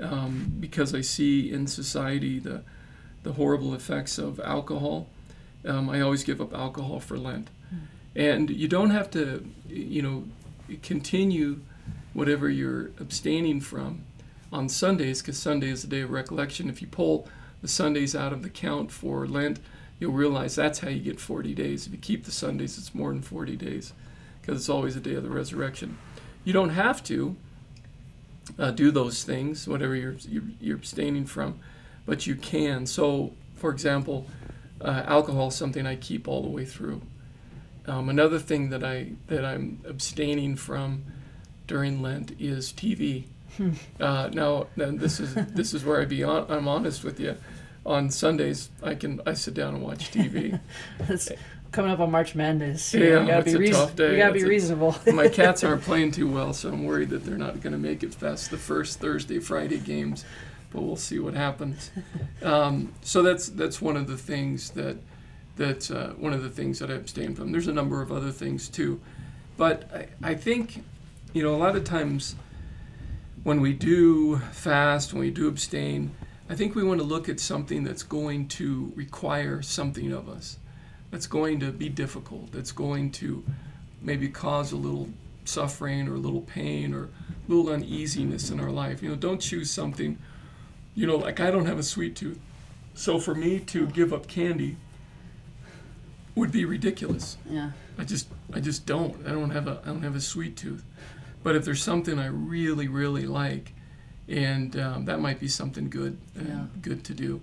um, 0.00 0.52
because 0.60 0.94
I 0.94 1.00
see 1.00 1.50
in 1.50 1.66
society 1.66 2.38
the, 2.38 2.62
the 3.22 3.32
horrible 3.32 3.74
effects 3.74 4.18
of 4.18 4.40
alcohol. 4.40 5.08
Um, 5.64 5.88
I 5.88 6.00
always 6.00 6.22
give 6.22 6.40
up 6.40 6.54
alcohol 6.54 7.00
for 7.00 7.16
Lent. 7.16 7.48
And 8.16 8.48
you 8.48 8.66
don't 8.66 8.90
have 8.90 9.10
to, 9.10 9.46
you 9.68 10.00
know, 10.00 10.24
continue 10.82 11.60
whatever 12.14 12.48
you're 12.48 12.86
abstaining 12.98 13.60
from 13.60 14.04
on 14.50 14.70
Sundays, 14.70 15.20
because 15.20 15.38
Sunday 15.38 15.68
is 15.68 15.82
the 15.82 15.88
day 15.88 16.00
of 16.00 16.10
recollection. 16.10 16.70
If 16.70 16.80
you 16.80 16.88
pull 16.88 17.28
the 17.60 17.68
Sundays 17.68 18.16
out 18.16 18.32
of 18.32 18.42
the 18.42 18.48
count 18.48 18.90
for 18.90 19.26
Lent, 19.26 19.60
you'll 20.00 20.12
realize 20.12 20.54
that's 20.54 20.78
how 20.78 20.88
you 20.88 21.00
get 21.00 21.20
40 21.20 21.54
days. 21.54 21.86
If 21.86 21.92
you 21.92 21.98
keep 21.98 22.24
the 22.24 22.32
Sundays, 22.32 22.78
it's 22.78 22.94
more 22.94 23.12
than 23.12 23.20
40 23.20 23.54
days 23.56 23.92
because 24.40 24.60
it's 24.60 24.68
always 24.70 24.94
the 24.94 25.00
day 25.00 25.14
of 25.14 25.22
the 25.22 25.30
resurrection. 25.30 25.98
You 26.42 26.54
don't 26.54 26.70
have 26.70 27.04
to 27.04 27.36
uh, 28.58 28.70
do 28.70 28.90
those 28.90 29.24
things, 29.24 29.68
whatever 29.68 29.94
you're, 29.94 30.16
you're, 30.26 30.44
you're, 30.60 30.76
abstaining 30.76 31.26
from, 31.26 31.58
but 32.06 32.26
you 32.26 32.34
can. 32.34 32.86
So, 32.86 33.32
for 33.56 33.70
example, 33.70 34.26
uh, 34.80 35.02
alcohol 35.06 35.48
is 35.48 35.54
something 35.54 35.86
I 35.86 35.96
keep 35.96 36.28
all 36.28 36.42
the 36.42 36.48
way 36.48 36.64
through. 36.64 37.02
Um, 37.86 38.08
another 38.08 38.38
thing 38.38 38.70
that 38.70 38.82
I 38.82 39.12
that 39.28 39.44
I'm 39.44 39.80
abstaining 39.86 40.56
from 40.56 41.04
during 41.66 42.02
Lent 42.02 42.32
is 42.40 42.72
TV. 42.72 43.24
Hmm. 43.56 43.70
Uh, 44.00 44.28
now, 44.32 44.66
this 44.76 45.20
is 45.20 45.34
this 45.34 45.72
is 45.72 45.84
where 45.84 46.00
I 46.00 46.04
be 46.04 46.22
on, 46.22 46.46
I'm 46.50 46.68
honest 46.68 47.04
with 47.04 47.20
you. 47.20 47.36
On 47.84 48.10
Sundays, 48.10 48.70
I 48.82 48.96
can 48.96 49.20
I 49.24 49.34
sit 49.34 49.54
down 49.54 49.74
and 49.74 49.82
watch 49.82 50.10
TV 50.10 50.58
That's 50.98 51.30
coming 51.70 51.90
up 51.90 52.00
on 52.00 52.10
March 52.10 52.34
Madness. 52.34 52.92
Yeah, 52.94 53.20
you 53.20 53.26
gotta 53.26 53.58
be 53.58 53.68
a 53.68 53.72
tough 53.72 53.94
day. 53.94 54.16
Gotta 54.16 54.32
be 54.32 54.42
a, 54.42 54.46
reasonable. 54.46 54.96
my 55.12 55.28
cats 55.28 55.62
aren't 55.62 55.82
playing 55.90 56.10
too 56.10 56.30
well, 56.30 56.52
so 56.52 56.70
I'm 56.70 56.84
worried 56.84 57.10
that 57.10 57.24
they're 57.24 57.38
not 57.38 57.60
going 57.60 57.72
to 57.72 57.78
make 57.78 58.02
it 58.02 58.18
past 58.18 58.50
the 58.50 58.56
first 58.56 58.98
Thursday, 58.98 59.38
Friday 59.38 59.78
games. 59.78 60.24
But 60.70 60.82
we'll 60.82 60.96
see 60.96 61.18
what 61.18 61.34
happens. 61.34 61.90
Um, 62.42 62.92
so 63.02 63.22
that's 63.22 63.48
that's 63.48 63.80
one 63.80 63.96
of 63.96 64.08
the 64.08 64.16
things 64.16 64.70
that 64.70 64.96
that's 65.56 65.90
uh, 65.90 66.14
one 66.18 66.32
of 66.32 66.42
the 66.42 66.50
things 66.50 66.78
that 66.78 66.90
I 66.90 66.94
abstain 66.94 67.34
from. 67.34 67.52
There's 67.52 67.68
a 67.68 67.72
number 67.72 68.02
of 68.02 68.12
other 68.12 68.30
things 68.30 68.68
too, 68.68 69.00
but 69.56 69.90
I, 69.92 70.30
I 70.30 70.34
think 70.34 70.84
you 71.32 71.42
know 71.42 71.54
a 71.54 71.56
lot 71.56 71.76
of 71.76 71.84
times 71.84 72.36
when 73.42 73.60
we 73.60 73.72
do 73.72 74.38
fast, 74.52 75.12
when 75.12 75.20
we 75.20 75.30
do 75.30 75.48
abstain, 75.48 76.14
I 76.48 76.54
think 76.54 76.74
we 76.74 76.82
want 76.82 77.00
to 77.00 77.06
look 77.06 77.28
at 77.28 77.40
something 77.40 77.84
that's 77.84 78.02
going 78.02 78.48
to 78.48 78.92
require 78.96 79.62
something 79.62 80.12
of 80.12 80.28
us 80.28 80.58
that's 81.10 81.26
going 81.26 81.60
to 81.60 81.72
be 81.72 81.88
difficult, 81.88 82.52
that's 82.52 82.72
going 82.72 83.10
to 83.10 83.44
maybe 84.02 84.28
cause 84.28 84.72
a 84.72 84.76
little 84.76 85.08
suffering 85.44 86.08
or 86.08 86.14
a 86.14 86.18
little 86.18 86.40
pain 86.42 86.92
or 86.92 87.04
a 87.04 87.08
little 87.48 87.72
uneasiness 87.72 88.50
in 88.50 88.60
our 88.60 88.70
life. 88.70 89.02
You 89.02 89.10
know, 89.10 89.16
don't 89.16 89.40
choose 89.40 89.70
something, 89.70 90.18
you 90.94 91.06
know, 91.06 91.16
like 91.16 91.40
I 91.40 91.50
don't 91.50 91.66
have 91.66 91.78
a 91.78 91.82
sweet 91.82 92.16
tooth. 92.16 92.40
So 92.94 93.18
for 93.18 93.34
me 93.34 93.60
to 93.60 93.86
give 93.86 94.12
up 94.12 94.26
candy 94.26 94.76
would 96.36 96.52
be 96.52 96.64
ridiculous. 96.64 97.36
Yeah. 97.50 97.70
I 97.98 98.04
just 98.04 98.28
I 98.52 98.60
just 98.60 98.86
don't. 98.86 99.26
I 99.26 99.30
don't 99.30 99.50
have 99.50 99.66
a 99.66 99.80
I 99.84 99.88
don't 99.88 100.02
have 100.02 100.14
a 100.14 100.20
sweet 100.20 100.56
tooth. 100.56 100.84
But 101.42 101.56
if 101.56 101.64
there's 101.64 101.82
something 101.82 102.18
I 102.18 102.26
really 102.26 102.86
really 102.86 103.26
like, 103.26 103.72
and 104.28 104.78
um, 104.78 105.04
that 105.06 105.18
might 105.20 105.40
be 105.40 105.48
something 105.48 105.88
good 105.90 106.18
uh, 106.38 106.42
Yeah. 106.46 106.64
good 106.80 107.02
to 107.04 107.14
do. 107.14 107.40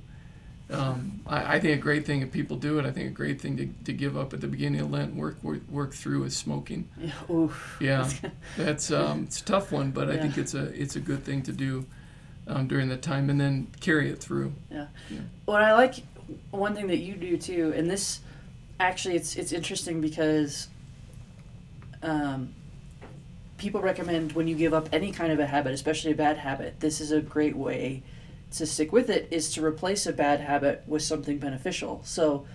Um, 0.70 1.22
I, 1.28 1.56
I 1.56 1.60
think 1.60 1.78
a 1.78 1.82
great 1.82 2.06
thing 2.06 2.22
if 2.22 2.32
people 2.32 2.58
do 2.58 2.80
it. 2.80 2.86
I 2.86 2.92
think 2.92 3.08
a 3.08 3.12
great 3.14 3.40
thing 3.42 3.58
to, 3.58 3.68
to 3.86 3.94
give 3.94 4.16
up 4.18 4.34
at 4.34 4.42
the 4.42 4.48
beginning 4.48 4.82
of 4.82 4.90
Lent 4.92 5.14
work 5.16 5.44
work, 5.44 5.60
work 5.70 5.94
through 5.94 6.24
is 6.24 6.36
smoking. 6.38 6.88
Yeah. 6.98 7.12
Oof. 7.36 7.78
Yeah, 7.82 8.10
that's 8.58 8.90
um, 8.92 9.24
it's 9.24 9.42
a 9.42 9.46
tough 9.46 9.72
one, 9.72 9.92
but 9.92 10.10
I 10.10 10.18
think 10.18 10.38
it's 10.38 10.54
a 10.54 10.66
it's 10.80 10.96
a 10.96 11.00
good 11.02 11.24
thing 11.26 11.42
to 11.44 11.52
do 11.52 11.86
um, 12.48 12.68
during 12.68 12.90
that 12.90 13.02
time, 13.02 13.30
and 13.30 13.40
then 13.40 13.68
carry 13.82 14.10
it 14.10 14.20
through. 14.20 14.54
Yeah. 14.72 14.88
What 15.46 15.62
I 15.62 15.74
like, 15.74 15.96
one 16.52 16.74
thing 16.76 16.88
that 16.88 16.98
you 17.00 17.16
do 17.16 17.38
too, 17.38 17.74
and 17.76 17.90
this 17.90 18.22
actually 18.80 19.16
it's 19.16 19.36
it's 19.36 19.52
interesting 19.52 20.02
because 20.02 20.68
um, 22.02 22.54
people 23.58 23.82
recommend 23.82 24.34
when 24.34 24.48
you 24.48 24.56
give 24.56 24.74
up 24.74 24.90
any 24.92 25.12
kind 25.12 25.32
of 25.32 25.40
a 25.40 25.46
habit, 25.46 25.74
especially 25.74 26.12
a 26.12 26.16
bad 26.16 26.38
habit, 26.38 26.80
this 26.80 27.00
is 27.00 27.12
a 27.12 27.22
great 27.22 27.56
way 27.56 28.04
to 28.52 28.66
stick 28.66 28.92
with 28.92 29.10
it 29.10 29.28
is 29.32 29.52
to 29.54 29.66
replace 29.66 30.06
a 30.06 30.14
bad 30.14 30.40
habit 30.40 30.84
with 30.86 31.02
something 31.02 31.40
beneficial. 31.40 32.02
So 32.04 32.46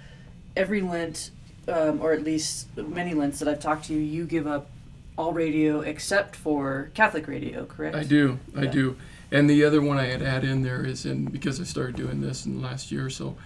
every 0.57 0.81
Lent, 0.81 1.31
um, 1.67 2.01
or 2.01 2.13
at 2.13 2.23
least 2.23 2.69
many 2.77 3.15
Lents 3.15 3.41
that 3.41 3.49
I've 3.49 3.61
talked 3.61 3.87
to 3.87 3.95
you, 3.95 4.01
you 4.01 4.25
give 4.25 4.47
up 4.47 4.71
all 5.17 5.33
radio 5.33 5.81
except 5.81 6.37
for 6.37 6.91
Catholic 6.95 7.27
radio, 7.27 7.65
correct? 7.65 7.97
I 7.97 8.05
do, 8.05 8.39
I 8.57 8.67
do. 8.67 8.97
And 9.33 9.51
the 9.51 9.65
other 9.65 9.83
one 9.83 9.99
I 9.99 10.07
had 10.07 10.23
add 10.23 10.45
in 10.45 10.63
there 10.63 10.85
is 10.85 11.05
in 11.05 11.27
because 11.27 11.61
I 11.61 11.65
started 11.65 11.97
doing 11.97 12.21
this 12.21 12.47
in 12.47 12.61
the 12.61 12.63
last 12.63 12.93
year 12.93 13.05
or 13.05 13.11
so, 13.11 13.37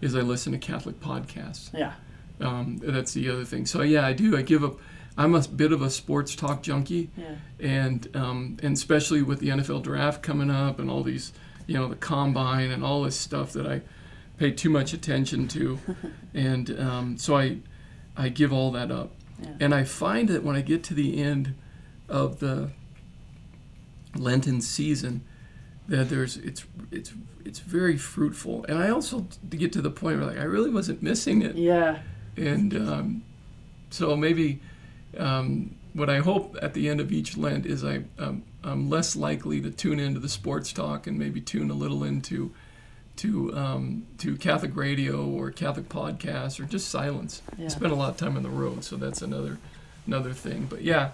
is 0.00 0.16
I 0.16 0.20
listen 0.20 0.52
to 0.52 0.58
Catholic 0.58 1.00
podcasts. 1.00 1.72
Yeah. 1.72 1.92
Um, 2.40 2.78
that's 2.82 3.12
the 3.14 3.28
other 3.30 3.44
thing. 3.44 3.66
So 3.66 3.82
yeah, 3.82 4.06
I 4.06 4.12
do. 4.12 4.36
I 4.36 4.42
give 4.42 4.64
up. 4.64 4.76
I'm 5.16 5.34
a 5.34 5.40
bit 5.46 5.72
of 5.72 5.82
a 5.82 5.90
sports 5.90 6.34
talk 6.34 6.62
junkie, 6.62 7.10
Yeah. 7.16 7.34
and 7.60 8.08
um, 8.16 8.56
and 8.62 8.74
especially 8.74 9.22
with 9.22 9.40
the 9.40 9.48
NFL 9.50 9.82
draft 9.82 10.22
coming 10.22 10.50
up 10.50 10.78
and 10.78 10.90
all 10.90 11.02
these, 11.02 11.32
you 11.66 11.74
know, 11.74 11.86
the 11.88 11.96
combine 11.96 12.70
and 12.70 12.82
all 12.82 13.02
this 13.02 13.16
stuff 13.16 13.52
that 13.52 13.66
I 13.66 13.82
pay 14.38 14.50
too 14.50 14.70
much 14.70 14.92
attention 14.94 15.48
to, 15.48 15.78
and 16.34 16.80
um, 16.80 17.16
so 17.18 17.36
I 17.36 17.58
I 18.16 18.28
give 18.30 18.52
all 18.52 18.70
that 18.72 18.90
up. 18.90 19.12
Yeah. 19.42 19.48
And 19.60 19.74
I 19.74 19.84
find 19.84 20.28
that 20.30 20.42
when 20.42 20.56
I 20.56 20.62
get 20.62 20.82
to 20.84 20.94
the 20.94 21.20
end 21.22 21.54
of 22.08 22.40
the 22.40 22.70
Lenten 24.16 24.60
season, 24.60 25.22
that 25.88 26.08
there's 26.08 26.36
it's 26.38 26.64
it's 26.90 27.12
it's 27.44 27.58
very 27.58 27.96
fruitful. 27.96 28.64
And 28.68 28.78
I 28.78 28.88
also 28.90 29.26
get 29.50 29.72
to 29.72 29.82
the 29.82 29.90
point 29.90 30.18
where 30.18 30.26
like 30.28 30.38
I 30.38 30.44
really 30.44 30.70
wasn't 30.70 31.02
missing 31.02 31.42
it, 31.42 31.56
Yeah. 31.56 31.98
And 32.36 32.74
um, 32.76 33.22
so 33.90 34.16
maybe 34.16 34.60
um, 35.18 35.74
what 35.92 36.08
I 36.08 36.18
hope 36.18 36.56
at 36.62 36.74
the 36.74 36.88
end 36.88 37.00
of 37.00 37.12
each 37.12 37.36
Lent 37.36 37.66
is 37.66 37.84
I 37.84 38.02
um, 38.18 38.42
I'm 38.64 38.88
less 38.88 39.16
likely 39.16 39.60
to 39.60 39.70
tune 39.70 39.98
into 40.00 40.20
the 40.20 40.28
sports 40.28 40.72
talk 40.72 41.06
and 41.06 41.18
maybe 41.18 41.40
tune 41.40 41.70
a 41.70 41.74
little 41.74 42.04
into 42.04 42.52
to 43.16 43.54
um, 43.56 44.06
to 44.18 44.36
Catholic 44.36 44.74
radio 44.76 45.26
or 45.26 45.50
Catholic 45.50 45.88
podcasts 45.88 46.58
or 46.58 46.64
just 46.64 46.88
silence 46.88 47.42
Yeah. 47.58 47.68
spend 47.68 47.92
a 47.92 47.96
lot 47.96 48.10
of 48.10 48.16
time 48.16 48.36
on 48.36 48.42
the 48.42 48.48
road, 48.50 48.84
so 48.84 48.96
that's 48.96 49.20
another 49.22 49.58
another 50.06 50.32
thing. 50.32 50.66
But 50.70 50.82
yeah, 50.82 51.10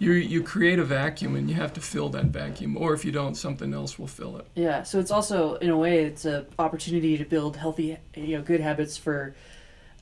you 0.00 0.10
you 0.12 0.42
create 0.42 0.80
a 0.80 0.84
vacuum 0.84 1.36
and 1.36 1.48
you 1.48 1.54
have 1.54 1.72
to 1.74 1.80
fill 1.80 2.08
that 2.10 2.26
vacuum, 2.26 2.76
or 2.76 2.94
if 2.94 3.04
you 3.04 3.12
don't, 3.12 3.36
something 3.36 3.72
else 3.72 3.96
will 3.98 4.08
fill 4.08 4.36
it. 4.38 4.46
Yeah, 4.56 4.82
so 4.82 4.98
it's 4.98 5.12
also 5.12 5.54
in 5.56 5.70
a 5.70 5.76
way 5.78 6.04
it's 6.04 6.24
a 6.24 6.46
opportunity 6.58 7.16
to 7.16 7.24
build 7.24 7.56
healthy, 7.56 7.96
you 8.16 8.36
know, 8.36 8.42
good 8.42 8.60
habits 8.60 8.96
for. 8.96 9.34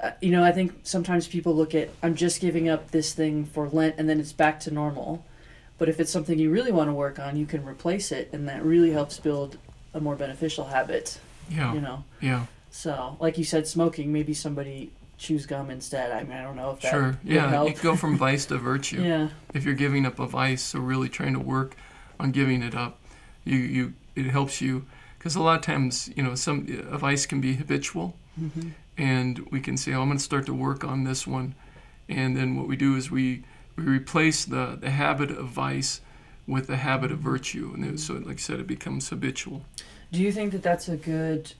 Uh, 0.00 0.10
you 0.20 0.30
know, 0.30 0.42
I 0.44 0.52
think 0.52 0.72
sometimes 0.82 1.26
people 1.28 1.54
look 1.54 1.74
at 1.74 1.90
I'm 2.02 2.14
just 2.14 2.40
giving 2.40 2.68
up 2.68 2.90
this 2.90 3.12
thing 3.14 3.44
for 3.44 3.68
Lent 3.68 3.94
and 3.98 4.08
then 4.08 4.20
it's 4.20 4.32
back 4.32 4.60
to 4.60 4.70
normal. 4.70 5.24
But 5.78 5.88
if 5.88 5.98
it's 5.98 6.10
something 6.10 6.38
you 6.38 6.50
really 6.50 6.72
want 6.72 6.88
to 6.88 6.94
work 6.94 7.18
on, 7.18 7.36
you 7.36 7.46
can 7.46 7.64
replace 7.66 8.12
it, 8.12 8.30
and 8.32 8.48
that 8.48 8.64
really 8.64 8.92
helps 8.92 9.18
build 9.18 9.58
a 9.92 10.00
more 10.00 10.14
beneficial 10.14 10.66
habit. 10.66 11.18
Yeah, 11.50 11.74
You 11.74 11.80
know, 11.80 12.04
yeah, 12.20 12.46
so 12.70 13.16
like 13.20 13.38
you 13.38 13.44
said, 13.44 13.66
smoking. 13.66 14.12
Maybe 14.12 14.34
somebody 14.34 14.92
chews 15.18 15.46
gum 15.46 15.70
instead. 15.70 16.10
I 16.12 16.22
mean, 16.22 16.36
I 16.38 16.42
don't 16.42 16.56
know 16.56 16.70
if 16.70 16.80
that 16.80 16.90
sure. 16.90 17.18
Yeah, 17.24 17.64
you 17.64 17.74
go 17.74 17.96
from 17.96 18.16
vice 18.28 18.46
to 18.46 18.56
virtue. 18.58 19.02
yeah, 19.02 19.28
If 19.52 19.64
you're 19.64 19.74
giving 19.74 20.06
up 20.06 20.18
a 20.20 20.26
vice, 20.26 20.62
so 20.62 20.78
really 20.78 21.08
trying 21.08 21.34
to 21.34 21.40
work 21.40 21.76
on 22.20 22.30
giving 22.30 22.62
it 22.62 22.74
up, 22.74 23.00
you 23.44 23.58
you 23.58 23.94
it 24.14 24.26
helps 24.26 24.60
you 24.60 24.86
because 25.18 25.34
a 25.34 25.42
lot 25.42 25.56
of 25.56 25.62
times 25.62 26.08
you 26.16 26.22
know 26.22 26.34
some 26.36 26.66
a 26.90 26.98
vice 26.98 27.26
can 27.26 27.40
be 27.40 27.54
habitual. 27.54 28.14
hmm 28.38 28.70
and 28.96 29.38
we 29.50 29.60
can 29.60 29.76
say, 29.76 29.92
oh, 29.92 30.02
I'm 30.02 30.08
going 30.08 30.18
to 30.18 30.24
start 30.24 30.46
to 30.46 30.54
work 30.54 30.84
on 30.84 31.04
this 31.04 31.26
one. 31.26 31.54
And 32.08 32.36
then 32.36 32.56
what 32.56 32.68
we 32.68 32.76
do 32.76 32.96
is 32.96 33.10
we, 33.10 33.44
we 33.76 33.84
replace 33.84 34.44
the, 34.44 34.76
the 34.80 34.90
habit 34.90 35.30
of 35.30 35.46
vice 35.46 36.00
with 36.46 36.66
the 36.66 36.76
habit 36.76 37.10
of 37.10 37.18
virtue. 37.18 37.72
And 37.74 37.82
then, 37.82 37.98
so, 37.98 38.14
like 38.14 38.36
I 38.36 38.40
said, 38.40 38.60
it 38.60 38.66
becomes 38.66 39.08
habitual. 39.08 39.64
Do 40.12 40.20
you 40.20 40.30
think 40.30 40.52
that 40.52 40.62
that's 40.62 40.88
a 40.88 40.96
good 40.96 41.52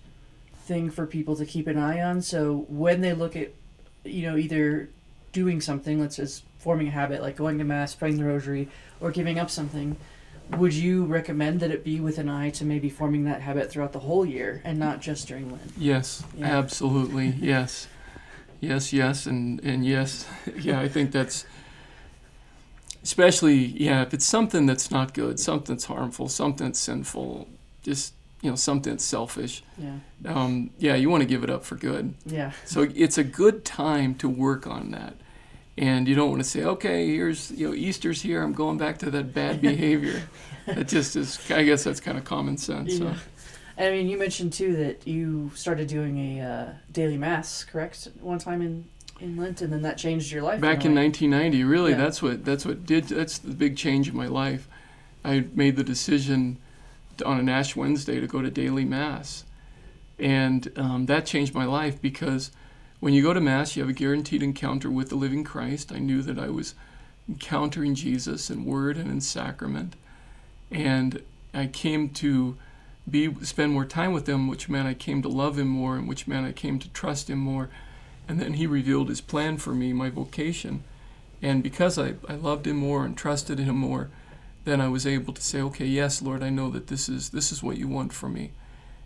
thing 0.55 0.91
for 0.91 1.07
people 1.07 1.35
to 1.37 1.47
keep 1.47 1.67
an 1.67 1.79
eye 1.79 2.03
on? 2.03 2.23
So 2.23 2.67
when 2.69 3.01
they 3.01 3.15
look 3.15 3.37
at, 3.37 3.53
you 4.05 4.23
know, 4.23 4.37
either 4.37 4.91
doing 5.33 5.61
something, 5.61 6.01
let's 6.01 6.17
just 6.17 6.45
forming 6.59 6.89
a 6.89 6.91
habit 6.91 7.21
like 7.21 7.37
going 7.37 7.59
to 7.59 7.65
mass, 7.65 7.95
praying 7.95 8.17
the 8.17 8.25
rosary, 8.25 8.69
or 9.01 9.11
giving 9.11 9.39
up 9.39 9.51
something, 9.51 9.97
would 10.51 10.75
you 10.75 11.05
recommend 11.05 11.61
that 11.61 11.71
it 11.71 11.85
be 11.85 12.01
with 12.01 12.19
an 12.19 12.29
eye 12.29 12.51
to 12.51 12.65
maybe 12.65 12.91
forming 12.91 13.25
that 13.25 13.41
habit 13.41 13.71
throughout 13.71 13.93
the 13.93 14.01
whole 14.01 14.25
year 14.27 14.61
and 14.65 14.79
not 14.79 15.01
just 15.01 15.27
during 15.29 15.51
Lent? 15.51 15.73
Yes, 15.77 16.23
Yeah. 16.37 16.59
absolutely. 16.59 17.29
Yes. 17.41 17.89
Yes, 18.61 18.93
yes, 18.95 19.27
and, 19.27 19.61
and 19.61 19.85
yes. 19.85 20.27
yeah, 20.61 20.81
I 20.81 20.89
think 20.89 21.13
that's 21.13 21.45
especially, 23.03 23.57
yeah, 23.57 24.03
if 24.03 24.15
it's 24.15 24.25
something 24.25 24.67
that's 24.67 24.91
not 24.91 25.13
good, 25.13 25.39
something 25.39 25.75
that's 25.77 25.85
harmful, 25.85 26.29
something 26.29 26.69
that's 26.69 26.79
sinful, 26.79 27.49
just, 27.83 28.15
you 28.41 28.49
know, 28.51 28.57
something 28.57 28.95
that's 28.95 29.05
selfish. 29.05 29.63
Yeah. 29.77 29.97
Um, 30.25 30.71
yeah, 30.79 30.95
you 30.95 31.11
want 31.11 31.21
to 31.23 31.27
give 31.27 31.45
it 31.45 31.51
up 31.51 31.65
for 31.65 31.75
good. 31.77 32.15
Yeah. 32.25 32.53
So 32.65 32.87
it's 32.95 33.19
a 33.19 33.25
good 33.25 33.65
time 33.65 34.15
to 34.17 34.29
work 34.29 34.67
on 34.67 34.91
that. 34.93 35.15
And 35.77 36.07
you 36.07 36.15
don't 36.15 36.31
want 36.31 36.43
to 36.43 36.49
say, 36.49 36.63
okay, 36.63 37.07
here's, 37.07 37.51
you 37.51 37.69
know, 37.69 37.75
Easter's 37.75 38.23
here, 38.23 38.43
I'm 38.43 38.53
going 38.53 38.79
back 38.79 38.99
to 38.99 39.11
that 39.11 39.35
bad 39.35 39.61
behavior. 39.61 40.23
It 40.67 40.89
just 40.89 41.15
is, 41.15 41.39
I 41.51 41.63
guess 41.63 41.85
that's 41.85 42.01
kind 42.01 42.17
of 42.17 42.25
common 42.25 42.57
sense. 42.57 42.97
So. 42.97 43.05
Yeah. 43.05 43.17
I 43.77 43.91
mean, 43.91 44.09
you 44.09 44.17
mentioned 44.17 44.55
too 44.55 44.75
that 44.77 45.07
you 45.07 45.51
started 45.55 45.89
doing 45.89 46.17
a 46.19 46.41
uh, 46.41 46.73
daily 46.93 47.19
mass, 47.19 47.65
correct? 47.65 48.09
One 48.21 48.39
time 48.39 48.63
in, 48.63 48.87
in 49.21 49.37
Lent, 49.37 49.61
and 49.63 49.73
then 49.73 49.83
that 49.83 49.99
changed 49.99 50.33
your 50.33 50.43
life. 50.43 50.61
Back 50.61 50.85
a 50.85 50.89
in 50.89 50.95
1990, 50.95 51.65
really, 51.65 51.91
Yeah. 51.91 51.99
that's 51.99 52.23
what 52.23 52.45
that's 52.47 52.65
what 52.65 52.87
did 52.87 53.05
that's 53.05 53.39
the 53.39 53.53
big 53.53 53.77
change 53.77 54.09
in 54.09 54.17
my 54.17 54.27
life. 54.27 54.69
I 55.25 55.45
made 55.55 55.77
the 55.77 55.85
decision 55.85 56.59
on 57.27 57.39
an 57.39 57.49
Ash 57.49 57.75
Wednesday 57.77 58.21
to 58.21 58.27
go 58.27 58.41
to 58.41 58.51
daily 58.51 58.85
mass, 58.85 59.45
and 60.19 60.73
um, 60.77 61.07
that 61.07 61.27
changed 61.27 61.55
my 61.55 61.65
life 61.65 62.01
because 62.01 62.53
when 63.05 63.13
you 63.13 63.23
go 63.23 63.35
to 63.35 63.41
mass, 63.41 63.77
you 63.77 63.83
have 63.83 63.91
a 63.91 63.93
guaranteed 63.93 64.43
encounter 64.43 64.91
with 64.91 65.11
the 65.11 65.15
living 65.15 65.45
Christ. 65.45 65.93
I 65.93 65.99
knew 65.99 66.23
that 66.23 66.39
I 66.39 66.49
was 66.49 66.75
encountering 67.29 67.95
Jesus 67.95 68.49
in 68.49 68.65
word 68.65 68.97
and 68.97 69.11
in 69.11 69.21
sacrament, 69.21 69.95
and 70.71 71.23
I 71.53 71.67
came 71.67 72.09
to 72.09 72.57
be 73.07 73.35
spend 73.45 73.73
more 73.73 73.85
time 73.85 74.15
with 74.15 74.27
him, 74.27 74.49
which 74.49 74.71
meant 74.71 74.89
I 74.89 74.95
came 74.95 75.21
to 75.21 75.29
love 75.29 75.59
him 75.59 75.69
more, 75.69 75.97
and 75.97 76.09
which 76.09 76.27
meant 76.27 76.47
I 76.47 76.53
came 76.53 76.79
to 76.79 76.89
trust 76.89 77.29
him 77.29 77.41
more. 77.41 77.69
And 78.27 78.41
then 78.41 78.55
he 78.55 78.67
revealed 78.67 79.11
his 79.11 79.21
plan 79.21 79.59
for 79.59 79.75
me, 79.75 79.93
my 79.93 80.09
vocation. 80.09 80.83
And 81.43 81.63
because 81.63 81.99
I, 81.99 82.15
I 82.27 82.37
loved 82.37 82.67
him 82.67 82.77
more 82.77 83.05
and 83.05 83.15
trusted 83.15 83.59
him 83.59 83.77
more, 83.77 84.09
then 84.65 84.81
I 84.81 84.89
was 84.89 85.07
able 85.07 85.35
to 85.35 85.43
say, 85.43 85.61
okay, 85.61 85.85
yes, 85.85 86.23
Lord, 86.23 86.43
I 86.43 86.49
know 86.49 86.71
that 86.71 86.87
this 86.87 87.11
is 87.11 87.29
this 87.29 87.53
is 87.53 87.63
what 87.63 87.77
you 87.77 87.87
want 87.87 88.15
for 88.15 88.31
me. 88.31 88.53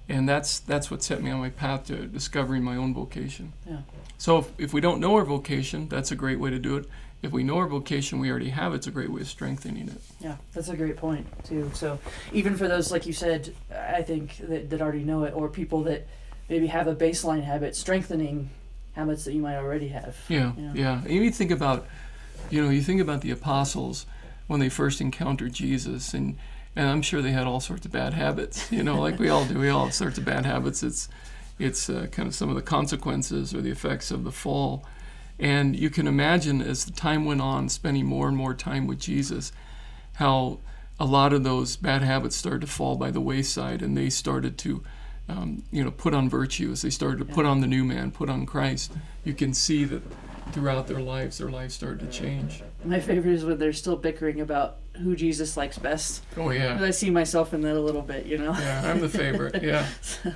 And 0.08 0.28
that's 0.28 0.60
that's 0.60 0.90
what 0.90 1.02
set 1.02 1.22
me 1.22 1.30
on 1.30 1.38
my 1.40 1.50
path 1.50 1.84
to 1.86 2.06
discovering 2.06 2.62
my 2.62 2.76
own 2.76 2.94
vocation. 2.94 3.52
Yeah. 3.68 3.78
So 4.16 4.38
if, 4.38 4.52
if 4.58 4.72
we 4.72 4.80
don't 4.80 5.00
know 5.00 5.14
our 5.16 5.24
vocation, 5.24 5.88
that's 5.88 6.10
a 6.10 6.16
great 6.16 6.40
way 6.40 6.50
to 6.50 6.58
do 6.58 6.76
it. 6.76 6.86
If 7.20 7.32
we 7.32 7.42
know 7.42 7.58
our 7.58 7.66
vocation, 7.66 8.18
we 8.20 8.30
already 8.30 8.50
have. 8.50 8.72
It's 8.74 8.86
a 8.86 8.90
great 8.90 9.10
way 9.10 9.20
of 9.20 9.28
strengthening 9.28 9.88
it. 9.88 10.00
Yeah, 10.20 10.36
that's 10.54 10.68
a 10.68 10.76
great 10.76 10.96
point 10.96 11.26
too. 11.44 11.70
So 11.74 11.98
even 12.32 12.56
for 12.56 12.68
those, 12.68 12.90
like 12.90 13.06
you 13.06 13.12
said, 13.12 13.54
I 13.74 14.02
think 14.02 14.36
that, 14.38 14.70
that 14.70 14.80
already 14.80 15.04
know 15.04 15.24
it, 15.24 15.34
or 15.34 15.48
people 15.48 15.82
that 15.84 16.06
maybe 16.48 16.68
have 16.68 16.86
a 16.86 16.94
baseline 16.94 17.42
habit, 17.42 17.76
strengthening 17.76 18.50
habits 18.92 19.24
that 19.24 19.32
you 19.34 19.42
might 19.42 19.56
already 19.56 19.88
have. 19.88 20.16
Yeah, 20.28 20.52
Yeah. 20.56 20.72
yeah. 20.74 21.00
And 21.02 21.12
you 21.12 21.30
think 21.30 21.50
about, 21.50 21.86
you 22.50 22.62
know, 22.62 22.70
you 22.70 22.82
think 22.82 23.00
about 23.00 23.20
the 23.20 23.30
apostles 23.32 24.06
when 24.46 24.60
they 24.60 24.68
first 24.68 25.00
encountered 25.00 25.52
Jesus, 25.52 26.14
and 26.14 26.36
and 26.78 26.88
I'm 26.88 27.02
sure 27.02 27.20
they 27.20 27.32
had 27.32 27.48
all 27.48 27.58
sorts 27.58 27.84
of 27.84 27.92
bad 27.92 28.14
habits. 28.14 28.70
You 28.70 28.84
know, 28.84 29.00
like 29.00 29.18
we 29.18 29.28
all 29.28 29.44
do. 29.44 29.58
We 29.58 29.68
all 29.68 29.86
have 29.86 29.94
sorts 29.94 30.16
of 30.16 30.24
bad 30.24 30.46
habits. 30.46 30.84
It's 30.84 31.08
it's 31.58 31.90
uh, 31.90 32.06
kind 32.12 32.28
of 32.28 32.34
some 32.36 32.48
of 32.48 32.54
the 32.54 32.62
consequences 32.62 33.52
or 33.52 33.60
the 33.60 33.70
effects 33.70 34.12
of 34.12 34.22
the 34.22 34.30
fall. 34.30 34.86
And 35.40 35.76
you 35.76 35.90
can 35.90 36.06
imagine 36.06 36.62
as 36.62 36.84
the 36.84 36.92
time 36.92 37.24
went 37.24 37.40
on, 37.40 37.68
spending 37.68 38.06
more 38.06 38.28
and 38.28 38.36
more 38.36 38.54
time 38.54 38.86
with 38.86 39.00
Jesus, 39.00 39.50
how 40.14 40.60
a 41.00 41.04
lot 41.04 41.32
of 41.32 41.42
those 41.42 41.76
bad 41.76 42.02
habits 42.02 42.36
started 42.36 42.60
to 42.60 42.68
fall 42.68 42.94
by 42.94 43.10
the 43.10 43.20
wayside 43.20 43.82
and 43.82 43.96
they 43.96 44.08
started 44.08 44.56
to 44.58 44.82
um, 45.28 45.64
you 45.72 45.82
know 45.82 45.90
put 45.90 46.14
on 46.14 46.28
virtues 46.28 46.82
they 46.82 46.90
started 46.90 47.18
to 47.18 47.24
put 47.24 47.44
on 47.44 47.60
the 47.60 47.66
new 47.66 47.84
man 47.84 48.10
put 48.10 48.30
on 48.30 48.46
christ 48.46 48.90
you 49.24 49.34
can 49.34 49.52
see 49.52 49.84
that 49.84 50.02
throughout 50.52 50.86
their 50.86 51.00
lives, 51.00 51.38
their 51.38 51.50
lives 51.50 51.74
started 51.74 52.00
to 52.00 52.06
change. 52.06 52.62
My 52.84 53.00
favorite 53.00 53.34
is 53.34 53.44
when 53.44 53.58
they're 53.58 53.72
still 53.72 53.96
bickering 53.96 54.40
about 54.40 54.78
who 55.02 55.16
Jesus 55.16 55.56
likes 55.56 55.78
best. 55.78 56.22
Oh 56.36 56.50
yeah. 56.50 56.82
I 56.82 56.90
see 56.90 57.10
myself 57.10 57.54
in 57.54 57.60
that 57.62 57.76
a 57.76 57.80
little 57.80 58.02
bit, 58.02 58.26
you 58.26 58.38
know. 58.38 58.52
Yeah, 58.52 58.82
I'm 58.90 59.00
the 59.00 59.08
favorite. 59.08 59.62
Yeah, 59.68 59.86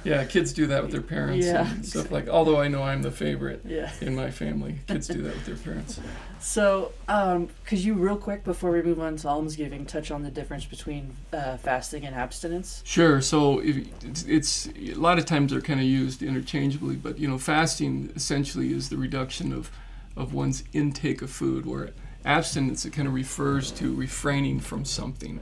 yeah. 0.05 0.25
Kids 0.25 0.53
do 0.53 0.67
that 0.67 0.83
with 0.83 0.91
their 0.91 1.01
parents 1.01 1.47
yeah, 1.47 1.71
and 1.71 1.87
stuff 1.87 2.11
like. 2.11 2.29
Although 2.29 2.61
I 2.61 2.69
know 2.69 2.83
I'm 2.83 3.03
the 3.03 3.11
favorite. 3.11 3.63
Yeah. 3.65 3.91
In 4.01 4.15
my 4.15 4.31
family, 4.31 4.81
kids 4.87 5.07
do 5.07 5.23
that 5.23 5.35
with 5.35 5.47
their 5.47 5.57
parents. 5.57 6.01
So, 6.41 6.93
um, 7.09 7.49
could 7.65 7.79
you 7.79 7.95
real 7.95 8.17
quick 8.17 8.43
before 8.43 8.73
we 8.73 8.83
move 8.83 9.01
on 9.01 9.17
to 9.17 9.29
almsgiving, 9.29 9.87
touch 9.87 10.11
on 10.11 10.23
the 10.23 10.31
difference 10.31 10.65
between 10.65 11.15
uh, 11.33 11.57
fasting 11.57 12.05
and 12.05 12.15
abstinence? 12.17 12.83
Sure. 12.85 13.21
So 13.21 13.61
it's, 13.61 14.25
it's 14.25 14.69
a 14.77 14.95
lot 14.95 15.19
of 15.19 15.25
times 15.25 15.53
they're 15.53 15.61
kind 15.61 15.81
of 15.81 15.87
used 15.87 16.23
interchangeably, 16.23 16.97
but 16.97 17.19
you 17.19 17.29
know, 17.29 17.39
fasting 17.39 18.13
essentially 18.17 18.73
is 18.73 18.89
the 18.89 18.97
reduction 18.97 19.53
of 19.53 19.71
of 20.17 20.35
one's 20.35 20.65
intake 20.73 21.23
of 21.23 21.31
food, 21.31 21.65
where 21.65 21.91
abstinence 22.25 22.85
it 22.85 22.93
kind 22.93 23.09
of 23.09 23.15
refers 23.15 23.71
to 23.73 23.95
refraining 23.95 24.61
from 24.61 24.85
something. 24.85 25.41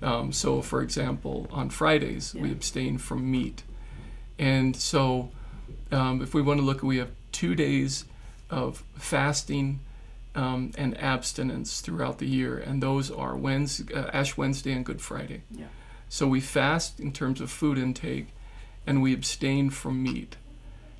Um, 0.00 0.32
so, 0.32 0.62
for 0.62 0.80
example, 0.80 1.48
on 1.50 1.70
Fridays 1.70 2.34
yeah. 2.34 2.42
we 2.42 2.52
abstain 2.52 2.98
from 2.98 3.30
meat, 3.30 3.62
and 4.38 4.76
so 4.76 5.30
um, 5.90 6.22
if 6.22 6.34
we 6.34 6.42
want 6.42 6.60
to 6.60 6.66
look, 6.66 6.82
we 6.82 6.98
have 6.98 7.10
two 7.32 7.54
days 7.54 8.04
of 8.50 8.84
fasting 8.96 9.80
um, 10.34 10.72
and 10.78 10.98
abstinence 11.00 11.80
throughout 11.80 12.18
the 12.18 12.26
year, 12.26 12.58
and 12.58 12.82
those 12.82 13.10
are 13.10 13.36
Wednesday, 13.36 13.92
uh, 13.94 14.10
Ash 14.12 14.36
Wednesday 14.36 14.72
and 14.72 14.84
Good 14.84 15.00
Friday. 15.00 15.42
Yeah. 15.50 15.66
So 16.08 16.26
we 16.26 16.40
fast 16.40 17.00
in 17.00 17.12
terms 17.12 17.40
of 17.40 17.50
food 17.50 17.76
intake, 17.76 18.28
and 18.86 19.02
we 19.02 19.12
abstain 19.12 19.70
from 19.70 20.02
meat. 20.02 20.36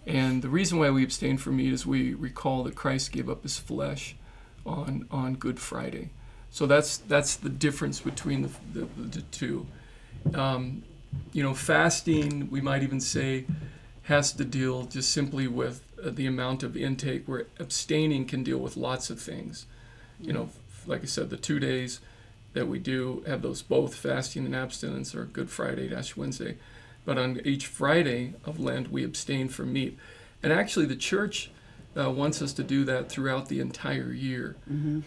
And 0.07 0.43
the 0.43 0.49
reason 0.49 0.79
why 0.79 0.91
we 0.91 1.05
abstain 1.05 1.39
from 1.39 1.57
meat 1.57 1.73
is 1.73 1.87
we 1.87 2.15
recall 2.15 2.65
that 2.65 2.75
Christ 2.75 3.13
gave 3.13 3.29
up 3.29 3.43
his 3.43 3.59
flesh 3.59 4.17
on, 4.69 5.07
on 5.11 5.35
Good 5.35 5.59
Friday. 5.59 6.11
So 6.51 6.67
that's, 6.67 6.99
that's 6.99 7.37
the 7.37 7.49
difference 7.49 8.01
between 8.01 8.43
the, 8.43 8.51
the, 8.73 8.89
the 9.03 9.23
two. 9.23 9.67
Um, 10.35 10.83
you 11.33 11.43
know, 11.43 11.55
fasting, 11.55 12.49
we 12.51 12.61
might 12.61 12.83
even 12.83 13.01
say, 13.01 13.45
has 14.05 14.33
to 14.33 14.45
deal 14.45 14.85
just 14.85 15.11
simply 15.11 15.47
with 15.47 15.83
uh, 16.03 16.11
the 16.11 16.27
amount 16.27 16.63
of 16.63 16.77
intake, 16.77 17.27
where 17.27 17.47
abstaining 17.59 18.25
can 18.25 18.43
deal 18.43 18.59
with 18.59 18.77
lots 18.77 19.11
of 19.11 19.21
things. 19.21 19.67
You 20.21 20.33
know, 20.33 20.49
like 20.87 21.03
I 21.03 21.07
said, 21.07 21.31
the 21.31 21.37
two 21.37 21.61
days 21.61 22.01
that 22.55 22.67
we 22.67 22.79
do 22.79 23.23
have 23.27 23.43
those 23.43 23.63
both 23.63 23.95
fasting 23.95 24.47
and 24.47 24.57
abstinence, 24.57 25.15
or 25.15 25.25
Good 25.25 25.51
Friday, 25.51 25.95
Ash 25.95 26.17
Wednesday. 26.17 26.57
But 27.05 27.19
on 27.19 27.41
each 27.45 27.67
Friday 27.67 28.35
of 28.45 28.59
Lent, 28.59 28.91
we 28.91 29.05
abstain 29.05 29.49
from 29.49 29.73
meat. 29.73 29.99
And 30.43 30.53
actually, 30.53 30.87
the 30.87 30.97
church 30.97 31.51
uh, 31.99 32.11
wants 32.11 32.41
us 32.41 32.53
to 32.55 32.63
do 32.63 32.85
that 32.85 33.09
throughout 33.09 33.49
the 33.49 33.61
entire 33.61 34.13
year, 34.13 34.57
mm-hmm. 34.71 35.01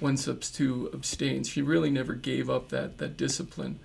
to 0.55 0.89
abstain. 0.93 1.43
She 1.43 1.61
really 1.61 1.89
never 1.89 2.13
gave 2.13 2.49
up 2.49 2.69
that, 2.69 2.97
that 2.97 3.15
discipline 3.17 3.79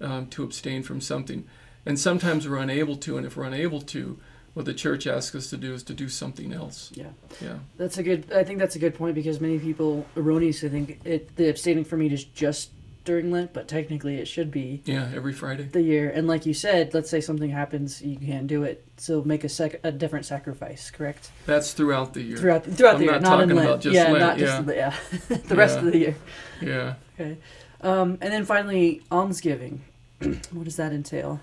um, 0.00 0.26
to 0.28 0.44
abstain 0.44 0.82
from 0.82 1.00
something. 1.00 1.46
And 1.84 1.98
sometimes 1.98 2.48
we're 2.48 2.58
unable 2.58 2.96
to, 2.96 3.16
and 3.16 3.26
if 3.26 3.36
we're 3.36 3.44
unable 3.44 3.80
to, 3.80 4.18
what 4.54 4.66
the 4.66 4.74
church 4.74 5.06
asks 5.06 5.34
us 5.34 5.50
to 5.50 5.56
do 5.56 5.74
is 5.74 5.82
to 5.82 5.94
do 5.94 6.08
something 6.08 6.52
else. 6.52 6.92
Yeah. 6.94 7.10
Yeah. 7.40 7.58
That's 7.76 7.98
a 7.98 8.04
good 8.04 8.32
I 8.32 8.44
think 8.44 8.60
that's 8.60 8.76
a 8.76 8.78
good 8.78 8.94
point 8.94 9.16
because 9.16 9.40
many 9.40 9.58
people 9.58 10.06
erroneously 10.16 10.68
think 10.68 11.00
it 11.04 11.34
the 11.34 11.48
abstaining 11.48 11.84
from 11.84 11.98
meat 11.98 12.12
is 12.12 12.22
just 12.22 12.70
during 13.04 13.30
Lent, 13.30 13.52
but 13.52 13.68
technically 13.68 14.16
it 14.16 14.26
should 14.26 14.50
be. 14.50 14.82
Yeah, 14.84 15.10
every 15.14 15.32
Friday. 15.32 15.64
The 15.64 15.82
year, 15.82 16.10
and 16.10 16.26
like 16.26 16.46
you 16.46 16.54
said, 16.54 16.94
let's 16.94 17.10
say 17.10 17.20
something 17.20 17.50
happens, 17.50 18.02
you 18.02 18.16
can't 18.16 18.46
do 18.46 18.62
it, 18.62 18.84
so 18.96 19.22
make 19.22 19.44
a 19.44 19.48
sec- 19.48 19.80
a 19.84 19.92
different 19.92 20.26
sacrifice. 20.26 20.90
Correct. 20.90 21.30
That's 21.46 21.72
throughout 21.72 22.14
the 22.14 22.22
year. 22.22 22.36
Throughout 22.36 22.64
throughout 22.64 22.94
I'm 22.94 22.98
the 22.98 23.04
year, 23.04 23.20
not, 23.20 23.22
not 23.22 23.42
in 23.42 23.54
Lent. 23.54 23.84
yeah, 23.84 24.04
Lent, 24.04 24.18
not 24.18 24.38
just 24.38 24.66
the, 24.66 24.74
yeah, 24.74 24.94
the 25.28 25.40
yeah. 25.48 25.54
rest 25.54 25.78
of 25.78 25.84
the 25.84 25.98
year. 25.98 26.16
Yeah. 26.60 26.94
Okay, 27.14 27.36
um, 27.82 28.18
and 28.20 28.32
then 28.32 28.44
finally, 28.44 29.02
almsgiving. 29.10 29.82
what 30.20 30.64
does 30.64 30.76
that 30.76 30.92
entail? 30.92 31.40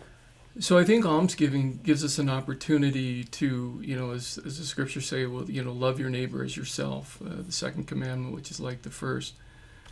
So 0.59 0.77
I 0.77 0.83
think 0.83 1.05
almsgiving 1.05 1.79
gives 1.81 2.03
us 2.03 2.19
an 2.19 2.29
opportunity 2.29 3.23
to, 3.23 3.79
you 3.81 3.95
know, 3.95 4.11
as, 4.11 4.37
as 4.45 4.59
the 4.59 4.65
scriptures 4.65 5.07
say, 5.07 5.25
well, 5.25 5.49
you 5.49 5.63
know, 5.63 5.71
love 5.71 5.97
your 5.97 6.09
neighbor 6.09 6.43
as 6.43 6.57
yourself, 6.57 7.21
uh, 7.25 7.41
the 7.41 7.53
second 7.53 7.87
commandment, 7.87 8.35
which 8.35 8.51
is 8.51 8.59
like 8.59 8.81
the 8.81 8.89
first 8.89 9.33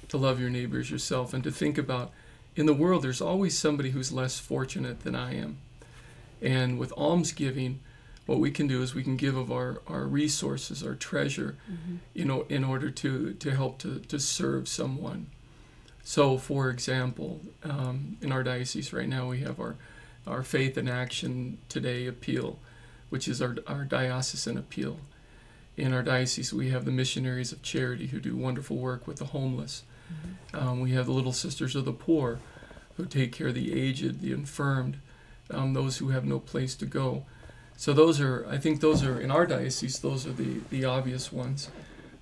to 0.10 0.18
love 0.18 0.40
your 0.40 0.50
neighbors 0.50 0.92
yourself 0.92 1.34
and 1.34 1.44
to 1.44 1.52
think 1.52 1.78
about 1.78 2.12
in 2.56 2.66
the 2.66 2.74
world 2.74 3.04
there's 3.04 3.22
always 3.22 3.58
somebody 3.58 3.92
who's 3.92 4.12
less 4.12 4.40
fortunate 4.40 5.02
than 5.02 5.16
I 5.16 5.36
am. 5.36 5.58
And 6.42 6.78
with 6.78 6.92
almsgiving, 6.94 7.80
what 8.26 8.40
we 8.40 8.52
can 8.52 8.68
do 8.68 8.82
is 8.84 8.94
we 8.94 9.04
can 9.04 9.18
give 9.18 9.36
of 9.36 9.52
our, 9.52 9.82
our 9.88 10.06
resources, 10.06 10.84
our 10.84 10.96
treasure, 10.96 11.58
mm-hmm. 11.72 11.96
you 12.14 12.26
know, 12.26 12.46
in 12.50 12.64
order 12.64 12.92
to, 12.92 13.34
to 13.34 13.52
help 13.56 13.80
to, 13.80 14.00
to 14.00 14.20
serve 14.20 14.68
someone. 14.68 15.28
So, 16.04 16.38
for 16.38 16.70
example, 16.70 17.42
um, 17.64 18.18
in 18.22 18.32
our 18.32 18.44
diocese 18.44 18.94
right 18.94 19.10
now, 19.10 19.30
we 19.30 19.40
have 19.40 19.60
our, 19.60 19.76
our 20.28 20.44
Faith 20.44 20.78
in 20.78 20.88
Action 20.88 21.58
Today 21.70 22.08
appeal, 22.08 22.60
which 23.10 23.28
is 23.28 23.42
our, 23.42 23.56
our 23.68 23.84
diocesan 23.84 24.58
appeal. 24.58 25.00
In 25.78 25.94
our 25.94 26.04
diocese, 26.04 26.54
we 26.54 26.70
have 26.70 26.86
the 26.86 26.92
Missionaries 26.92 27.52
of 27.52 27.62
Charity 27.62 28.08
who 28.08 28.20
do 28.20 28.36
wonderful 28.36 28.78
work 28.78 29.08
with 29.08 29.18
the 29.18 29.26
homeless. 29.26 29.84
Mm-hmm. 30.12 30.68
Um, 30.68 30.80
we 30.80 30.92
have 30.92 31.06
the 31.06 31.12
Little 31.12 31.34
Sisters 31.34 31.76
of 31.76 31.86
the 31.86 31.94
Poor, 31.94 32.40
who 32.98 33.06
take 33.06 33.32
care 33.32 33.48
of 33.48 33.56
the 33.56 33.74
aged, 33.74 34.22
the 34.22 34.32
infirmed, 34.32 34.98
um, 35.52 35.74
those 35.74 35.98
who 35.98 36.10
have 36.10 36.26
no 36.26 36.40
place 36.40 36.76
to 36.76 36.86
go. 36.86 37.26
So 37.78 37.94
those 37.94 38.20
are, 38.20 38.46
I 38.50 38.58
think, 38.58 38.82
those 38.82 39.04
are 39.04 39.22
in 39.22 39.32
our 39.32 39.46
diocese. 39.46 40.00
Those 40.00 40.28
are 40.28 40.34
the 40.34 40.60
the 40.70 40.84
obvious 40.84 41.32
ones. 41.32 41.70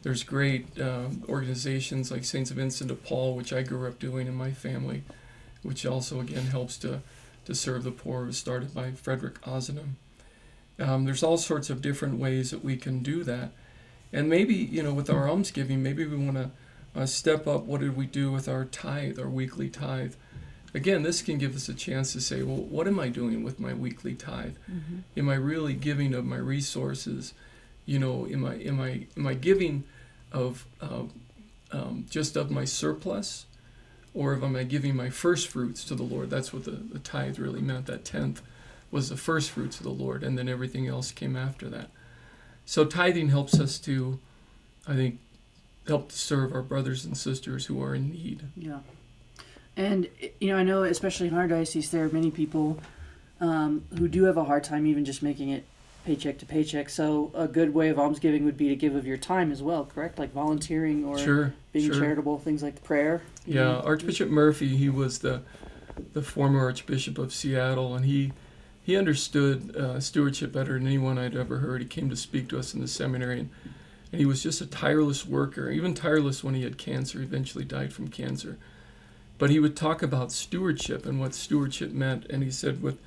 There's 0.04 0.23
great 0.23 0.80
uh, 0.80 1.08
organizations 1.28 2.12
like 2.12 2.23
Saints 2.23 2.52
of 2.52 2.58
Vincent 2.58 2.89
de 2.89 2.95
Paul, 2.95 3.36
which 3.36 3.52
I 3.52 3.63
grew 3.63 3.88
up 3.88 3.97
doing 3.97 4.28
in 4.28 4.36
my 4.36 4.52
family, 4.52 5.04
which 5.63 5.86
also 5.86 6.19
again 6.19 6.45
helps 6.45 6.78
to 6.78 7.02
to 7.45 7.56
serve 7.56 7.84
the 7.84 7.91
poor. 7.91 8.23
It 8.23 8.28
was 8.28 8.38
started 8.38 8.73
by 8.73 8.91
Frederick 8.91 9.41
Ozanam. 9.41 9.95
Um, 10.80 11.06
there's 11.06 11.23
all 11.23 11.38
sorts 11.38 11.71
of 11.71 11.82
different 11.82 12.19
ways 12.19 12.52
that 12.52 12.63
we 12.63 12.78
can 12.78 13.02
do 13.02 13.23
that, 13.23 13.50
and 14.13 14.30
maybe 14.30 14.54
you 14.54 14.84
know 14.84 14.93
with 14.93 15.10
our 15.10 15.28
almsgiving, 15.28 15.82
maybe 15.82 16.06
we 16.06 16.17
want 16.17 16.38
to 16.38 16.52
uh, 16.98 17.06
step 17.06 17.48
up 17.48 17.64
what 17.64 17.82
did 17.82 17.96
we 17.96 18.08
do 18.08 18.32
with 18.32 18.50
our 18.50 18.66
tithe, 18.66 19.20
our 19.20 19.30
weekly 19.30 19.70
tithe. 19.70 20.16
Again, 20.74 21.04
this 21.04 21.22
can 21.22 21.38
give 21.38 21.56
us 21.56 21.70
a 21.70 21.74
chance 21.74 22.12
to 22.14 22.22
say, 22.22 22.44
well, 22.44 22.58
what 22.58 22.88
am 22.88 23.00
I 23.00 23.10
doing 23.10 23.44
with 23.44 23.60
my 23.60 23.74
weekly 23.74 24.16
tithe? 24.16 24.56
Mm-hmm. 24.70 24.98
Am 25.16 25.30
I 25.30 25.36
really 25.36 25.74
giving 25.74 26.14
of 26.14 26.26
my 26.26 26.38
resources? 26.38 27.34
You 27.86 28.00
know, 28.00 28.28
am 28.28 28.44
I 28.46 28.56
am 28.56 28.82
I 28.82 29.08
am 29.16 29.28
I 29.28 29.34
giving 29.36 29.84
of 30.32 30.66
uh, 30.82 31.04
um, 31.72 32.06
just 32.10 32.36
of 32.36 32.52
my 32.52 32.66
surplus, 32.66 33.46
or 34.14 34.34
am 34.34 34.56
I 34.56 34.64
giving 34.64 34.96
my 34.96 35.10
first 35.10 35.48
fruits 35.48 35.86
to 35.86 35.96
the 35.96 36.04
Lord? 36.04 36.30
That's 36.30 36.52
what 36.52 36.66
the, 36.66 36.72
the 36.72 37.00
tithe 37.00 37.40
really 37.40 37.62
meant. 37.62 37.86
That 37.86 38.04
tenth 38.04 38.42
was 38.92 39.10
the 39.10 39.18
first 39.18 39.52
fruits 39.52 39.78
of 39.78 39.84
the 39.84 39.90
Lord, 39.90 40.24
and 40.24 40.38
then 40.38 40.50
everything 40.50 40.88
else 40.88 41.12
came 41.12 41.36
after 41.36 41.70
that. 41.70 41.90
So 42.66 42.84
tithing 42.84 43.30
helps 43.30 43.60
us 43.60 43.78
to, 43.80 44.20
I 44.86 44.96
think, 44.96 45.20
help 45.88 46.10
to 46.10 46.17
serve 46.17 46.54
our 46.54 46.62
brothers 46.62 47.06
and 47.06 47.17
sisters 47.17 47.65
who 47.65 47.82
are 47.82 47.95
in 47.95 48.12
need. 48.12 48.43
Yeah. 48.56 48.80
And, 49.76 50.08
you 50.39 50.50
know, 50.50 50.58
I 50.58 50.63
know, 50.63 50.84
especially 50.84 51.28
in 51.28 51.36
our 51.36 51.47
diocese, 51.47 51.91
there 51.91 52.04
are 52.04 52.10
many 52.10 52.32
people 52.32 52.80
um, 53.39 53.84
who 53.97 54.08
do 54.08 54.23
have 54.23 54.38
a 54.38 54.43
hard 54.43 54.63
time 54.63 54.88
even 54.88 55.06
just 55.06 55.21
making 55.21 55.50
it 55.50 55.65
paycheck 56.06 56.39
to 56.39 56.45
paycheck. 56.45 56.89
So, 56.89 57.32
a 57.36 57.47
good 57.47 57.73
way 57.73 57.89
of 57.89 58.00
almsgiving 58.00 58.45
would 58.45 58.58
be 58.58 58.69
to 58.69 58.76
give 58.76 58.95
of 58.95 59.06
your 59.06 59.17
time 59.17 59.52
as 59.52 59.62
well, 59.62 59.86
correct? 59.86 60.17
Like 60.17 60.34
volunteering 60.34 61.06
or 61.06 61.19
sure, 61.19 61.54
being 61.73 61.91
sure. 61.91 62.00
charitable, 62.00 62.39
things 62.39 62.63
like 62.63 62.76
the 62.76 62.82
prayer. 62.82 63.21
Yeah, 63.45 63.63
know? 63.63 63.82
Archbishop 63.86 64.30
Murphy, 64.30 64.76
he 64.76 64.89
was 64.89 65.19
the 65.19 65.41
the 66.13 66.21
former 66.21 66.62
Archbishop 66.62 67.17
of 67.17 67.34
Seattle, 67.34 67.95
and 67.95 68.06
he 68.06 68.32
he 68.82 68.95
understood 68.95 69.76
uh, 69.76 70.00
stewardship 70.00 70.54
better 70.54 70.73
than 70.73 70.88
anyone 70.88 71.17
I'd 71.17 71.36
ever 71.36 71.58
heard. 71.58 71.82
He 71.82 71.88
came 71.88 72.10
to 72.10 72.15
speak 72.15 72.47
to 72.50 72.58
us 72.58 72.73
in 72.73 72.80
the 72.80 72.88
seminary, 72.88 73.41
and 73.41 73.50
and 74.12 74.20
he 74.20 74.26
was 74.26 74.43
just 74.43 74.62
a 74.62 74.65
tireless 74.65 75.26
worker, 75.26 75.70
even 75.70 75.93
tireless 75.93 76.43
when 76.43 76.56
he 76.56 76.63
had 76.63 76.78
cancer, 76.78 77.22
eventually 77.22 77.65
died 77.65 77.91
from 77.91 78.08
cancer. 78.08 78.58
But 79.38 79.50
he 79.50 79.60
would 79.60 79.76
talk 79.76 80.02
about 80.02 80.32
stewardship 80.32 81.06
and 81.06 81.20
what 81.20 81.36
stewardship 81.36 81.91
meant, 81.91 82.26
and 82.30 82.43
he 82.43 82.52
said, 82.52 82.82
"With 82.82 83.00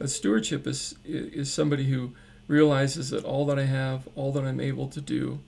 a 0.00 0.08
stewardship 0.08 0.66
is 0.66 0.94
is 1.04 1.52
somebody 1.52 1.84
who 1.84 2.12
realizes 2.48 3.10
that 3.10 3.24
all 3.24 3.46
that 3.46 3.58
I 3.58 3.64
have, 3.64 4.08
all 4.14 4.32
that 4.32 4.44
I'm 4.44 4.60
able 4.60 4.88
to 4.88 5.00
do, 5.00 5.40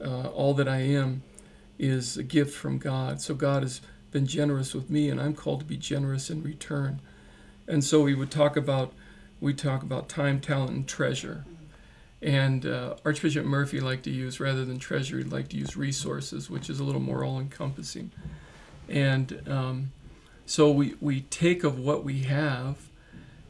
uh, 0.00 0.28
all 0.28 0.54
that 0.54 0.68
I 0.68 0.78
am, 0.78 1.22
is 1.78 2.16
a 2.16 2.22
gift 2.22 2.54
from 2.54 2.78
God. 2.78 3.20
So 3.20 3.34
God 3.34 3.62
has 3.62 3.80
been 4.10 4.26
generous 4.26 4.74
with 4.74 4.88
me, 4.90 5.10
and 5.10 5.20
I'm 5.20 5.34
called 5.34 5.60
to 5.60 5.66
be 5.66 5.76
generous 5.76 6.30
in 6.30 6.42
return." 6.42 7.00
And 7.68 7.84
so 7.84 8.02
we 8.02 8.14
would 8.14 8.30
talk 8.30 8.56
about 8.56 8.92
we 9.40 9.52
talk 9.52 9.82
about 9.82 10.08
time, 10.08 10.40
talent, 10.40 10.70
and 10.70 10.88
treasure 10.88 11.44
And 12.22 12.64
uh, 12.64 12.96
Archbishop 13.04 13.44
Murphy 13.44 13.80
liked 13.80 14.04
to 14.04 14.10
use, 14.10 14.40
rather 14.40 14.64
than 14.64 14.78
treasure, 14.78 15.18
he'd 15.18 15.30
to 15.50 15.56
use 15.56 15.76
resources, 15.76 16.48
which 16.48 16.70
is 16.70 16.80
a 16.80 16.84
little 16.84 17.00
more 17.00 17.24
all 17.24 17.38
encompassing. 17.38 18.10
And 18.88 19.42
um, 19.48 19.92
so 20.46 20.70
we, 20.70 20.94
we 21.00 21.22
take 21.22 21.62
of 21.62 21.78
what 21.78 22.04
we 22.04 22.22
have 22.22 22.88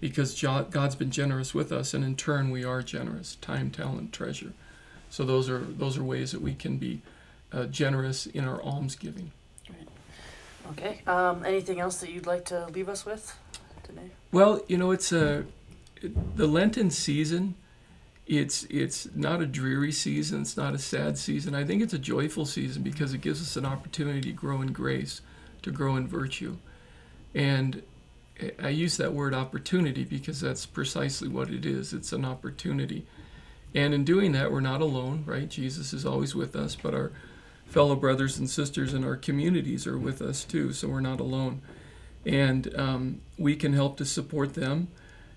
because 0.01 0.41
God's 0.41 0.95
been 0.95 1.11
generous 1.11 1.55
with 1.55 1.73
us, 1.73 1.95
and 1.95 2.05
in 2.05 2.17
turn 2.17 2.51
we 2.51 2.65
are 2.65 2.83
generous 2.83 3.37
time, 3.37 3.71
talent, 3.71 4.13
treasure. 4.13 4.53
So 5.11 5.25
those 5.25 5.49
are 5.49 5.59
those 5.59 5.97
are 5.97 6.05
ways 6.05 6.33
that 6.33 6.43
we 6.43 6.55
can 6.55 6.77
be 6.77 7.01
uh, 7.53 7.65
generous 7.67 8.27
in 8.27 8.45
our 8.45 8.61
almsgiving. 8.63 9.33
Right. 9.69 9.89
Okay. 10.73 11.01
Um, 11.07 11.45
anything 11.45 11.81
else 11.81 11.99
that 11.99 12.11
you'd 12.11 12.27
like 12.27 12.45
to 12.47 12.67
leave 12.67 12.89
us 12.89 13.07
with 13.07 13.37
today? 13.83 14.11
Well, 14.33 14.61
you 14.69 14.77
know, 14.77 14.91
it's 14.91 15.13
a 15.13 15.45
the 16.35 16.47
Lenten 16.47 16.91
season. 16.91 17.55
It's 18.27 18.65
it's 18.65 19.09
not 19.15 19.41
a 19.41 19.47
dreary 19.47 19.93
season. 19.93 20.43
It's 20.43 20.57
not 20.57 20.75
a 20.75 20.79
sad 20.79 21.17
season. 21.17 21.55
I 21.55 21.65
think 21.65 21.83
it's 21.83 21.95
a 21.95 21.99
joyful 21.99 22.45
season 22.45 22.83
because 22.83 23.15
it 23.15 23.21
gives 23.21 23.41
us 23.41 23.57
an 23.57 23.65
opportunity 23.65 24.21
to 24.23 24.33
grow 24.33 24.61
in 24.63 24.73
grace, 24.73 25.21
to 25.63 25.71
grow 25.71 25.97
in 25.97 26.09
virtue, 26.09 26.57
and 27.35 27.83
I 28.63 28.69
use 28.69 28.97
that 28.99 29.13
word 29.13 29.35
opportunity 29.35 30.05
because 30.05 30.41
that's 30.41 30.67
precisely 30.67 31.29
what 31.29 31.51
it 31.51 31.65
is. 31.65 31.93
It's 31.93 32.13
an 32.13 32.25
opportunity. 32.25 33.07
And 33.75 33.95
in 33.95 34.05
doing 34.05 34.33
that, 34.33 34.53
we're 34.53 34.61
not 34.61 34.81
alone, 34.81 35.25
right? 35.27 35.49
Jesus 35.49 35.93
is 35.93 36.05
always 36.05 36.35
with 36.35 36.55
us, 36.55 36.77
but 36.77 36.95
our 36.95 37.13
fellow 37.67 37.97
brothers 37.97 38.39
and 38.39 38.49
sisters 38.49 38.95
in 38.95 39.05
our 39.05 39.17
communities 39.17 39.87
are 39.87 39.99
with 39.99 40.21
us 40.23 40.45
too, 40.45 40.73
so 40.73 40.89
we're 40.89 41.01
not 41.01 41.21
alone. 41.21 41.63
And 42.25 42.75
um, 42.79 43.21
we 43.39 43.57
can 43.57 43.73
help 43.73 43.97
to 43.99 44.05
support 44.05 44.55
them, 44.55 44.89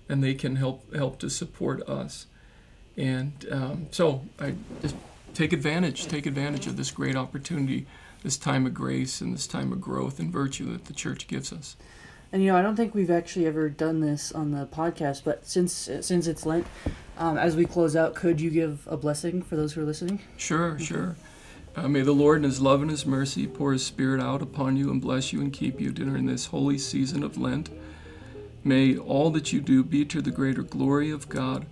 and 0.08 0.22
they 0.22 0.34
can 0.34 0.56
help 0.56 0.94
help 0.94 1.18
to 1.20 1.30
support 1.30 1.88
us. 1.88 2.26
And 2.96 3.32
um, 3.50 3.86
so 3.90 4.22
I 4.38 4.54
just 4.82 4.96
take 5.34 5.52
advantage, 5.52 6.06
take 6.06 6.26
advantage 6.26 6.66
of 6.66 6.76
this 6.76 6.90
great 6.90 7.16
opportunity, 7.16 7.86
this 8.22 8.36
time 8.36 8.66
of 8.66 8.74
grace, 8.74 9.20
and 9.20 9.32
this 9.32 9.46
time 9.46 9.72
of 9.72 9.80
growth 9.80 10.18
and 10.18 10.30
virtue 10.30 10.70
that 10.72 10.86
the 10.86 10.92
church 10.92 11.26
gives 11.28 11.52
us. 11.52 11.76
And 12.32 12.42
you 12.42 12.52
know, 12.52 12.58
I 12.58 12.62
don't 12.62 12.76
think 12.76 12.94
we've 12.94 13.10
actually 13.10 13.46
ever 13.46 13.68
done 13.68 14.00
this 14.00 14.30
on 14.30 14.52
the 14.52 14.66
podcast, 14.66 15.22
but 15.24 15.46
since 15.46 15.72
since 15.72 16.26
it's 16.26 16.46
Lent, 16.46 16.66
um, 17.18 17.36
as 17.36 17.56
we 17.56 17.64
close 17.64 17.96
out, 17.96 18.14
could 18.14 18.40
you 18.40 18.50
give 18.50 18.86
a 18.86 18.96
blessing 18.96 19.42
for 19.42 19.56
those 19.56 19.72
who 19.72 19.80
are 19.80 19.84
listening? 19.84 20.20
Sure, 20.36 20.78
sure. 20.78 21.16
Uh, 21.74 21.88
may 21.88 22.02
the 22.02 22.12
Lord 22.12 22.38
in 22.38 22.44
His 22.44 22.60
love 22.60 22.82
and 22.82 22.90
His 22.90 23.04
mercy 23.04 23.46
pour 23.46 23.72
His 23.72 23.84
Spirit 23.84 24.20
out 24.20 24.42
upon 24.42 24.76
you 24.76 24.90
and 24.90 25.00
bless 25.00 25.32
you 25.32 25.40
and 25.40 25.52
keep 25.52 25.80
you 25.80 25.90
during 25.90 26.26
this 26.26 26.46
holy 26.46 26.78
season 26.78 27.22
of 27.22 27.36
Lent. 27.36 27.70
May 28.62 28.96
all 28.96 29.30
that 29.30 29.52
you 29.52 29.60
do 29.60 29.82
be 29.82 30.04
to 30.04 30.20
the 30.20 30.30
greater 30.30 30.62
glory 30.62 31.10
of 31.10 31.28
God, 31.28 31.66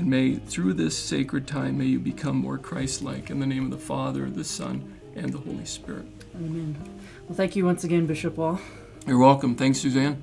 and 0.00 0.08
may 0.08 0.34
through 0.34 0.72
this 0.72 0.96
sacred 0.96 1.46
time 1.46 1.76
may 1.76 1.84
you 1.84 1.98
become 1.98 2.34
more 2.34 2.56
Christ-like. 2.56 3.28
In 3.28 3.38
the 3.38 3.44
name 3.46 3.66
of 3.66 3.70
the 3.70 3.76
Father, 3.76 4.30
the 4.30 4.42
Son, 4.42 4.98
and 5.14 5.30
the 5.30 5.36
Holy 5.36 5.66
Spirit. 5.66 6.06
Amen. 6.36 6.74
Well, 7.28 7.36
thank 7.36 7.54
you 7.54 7.66
once 7.66 7.84
again, 7.84 8.06
Bishop 8.06 8.38
Wall. 8.38 8.58
You're 9.06 9.18
welcome. 9.18 9.54
Thanks, 9.54 9.78
Suzanne. 9.80 10.22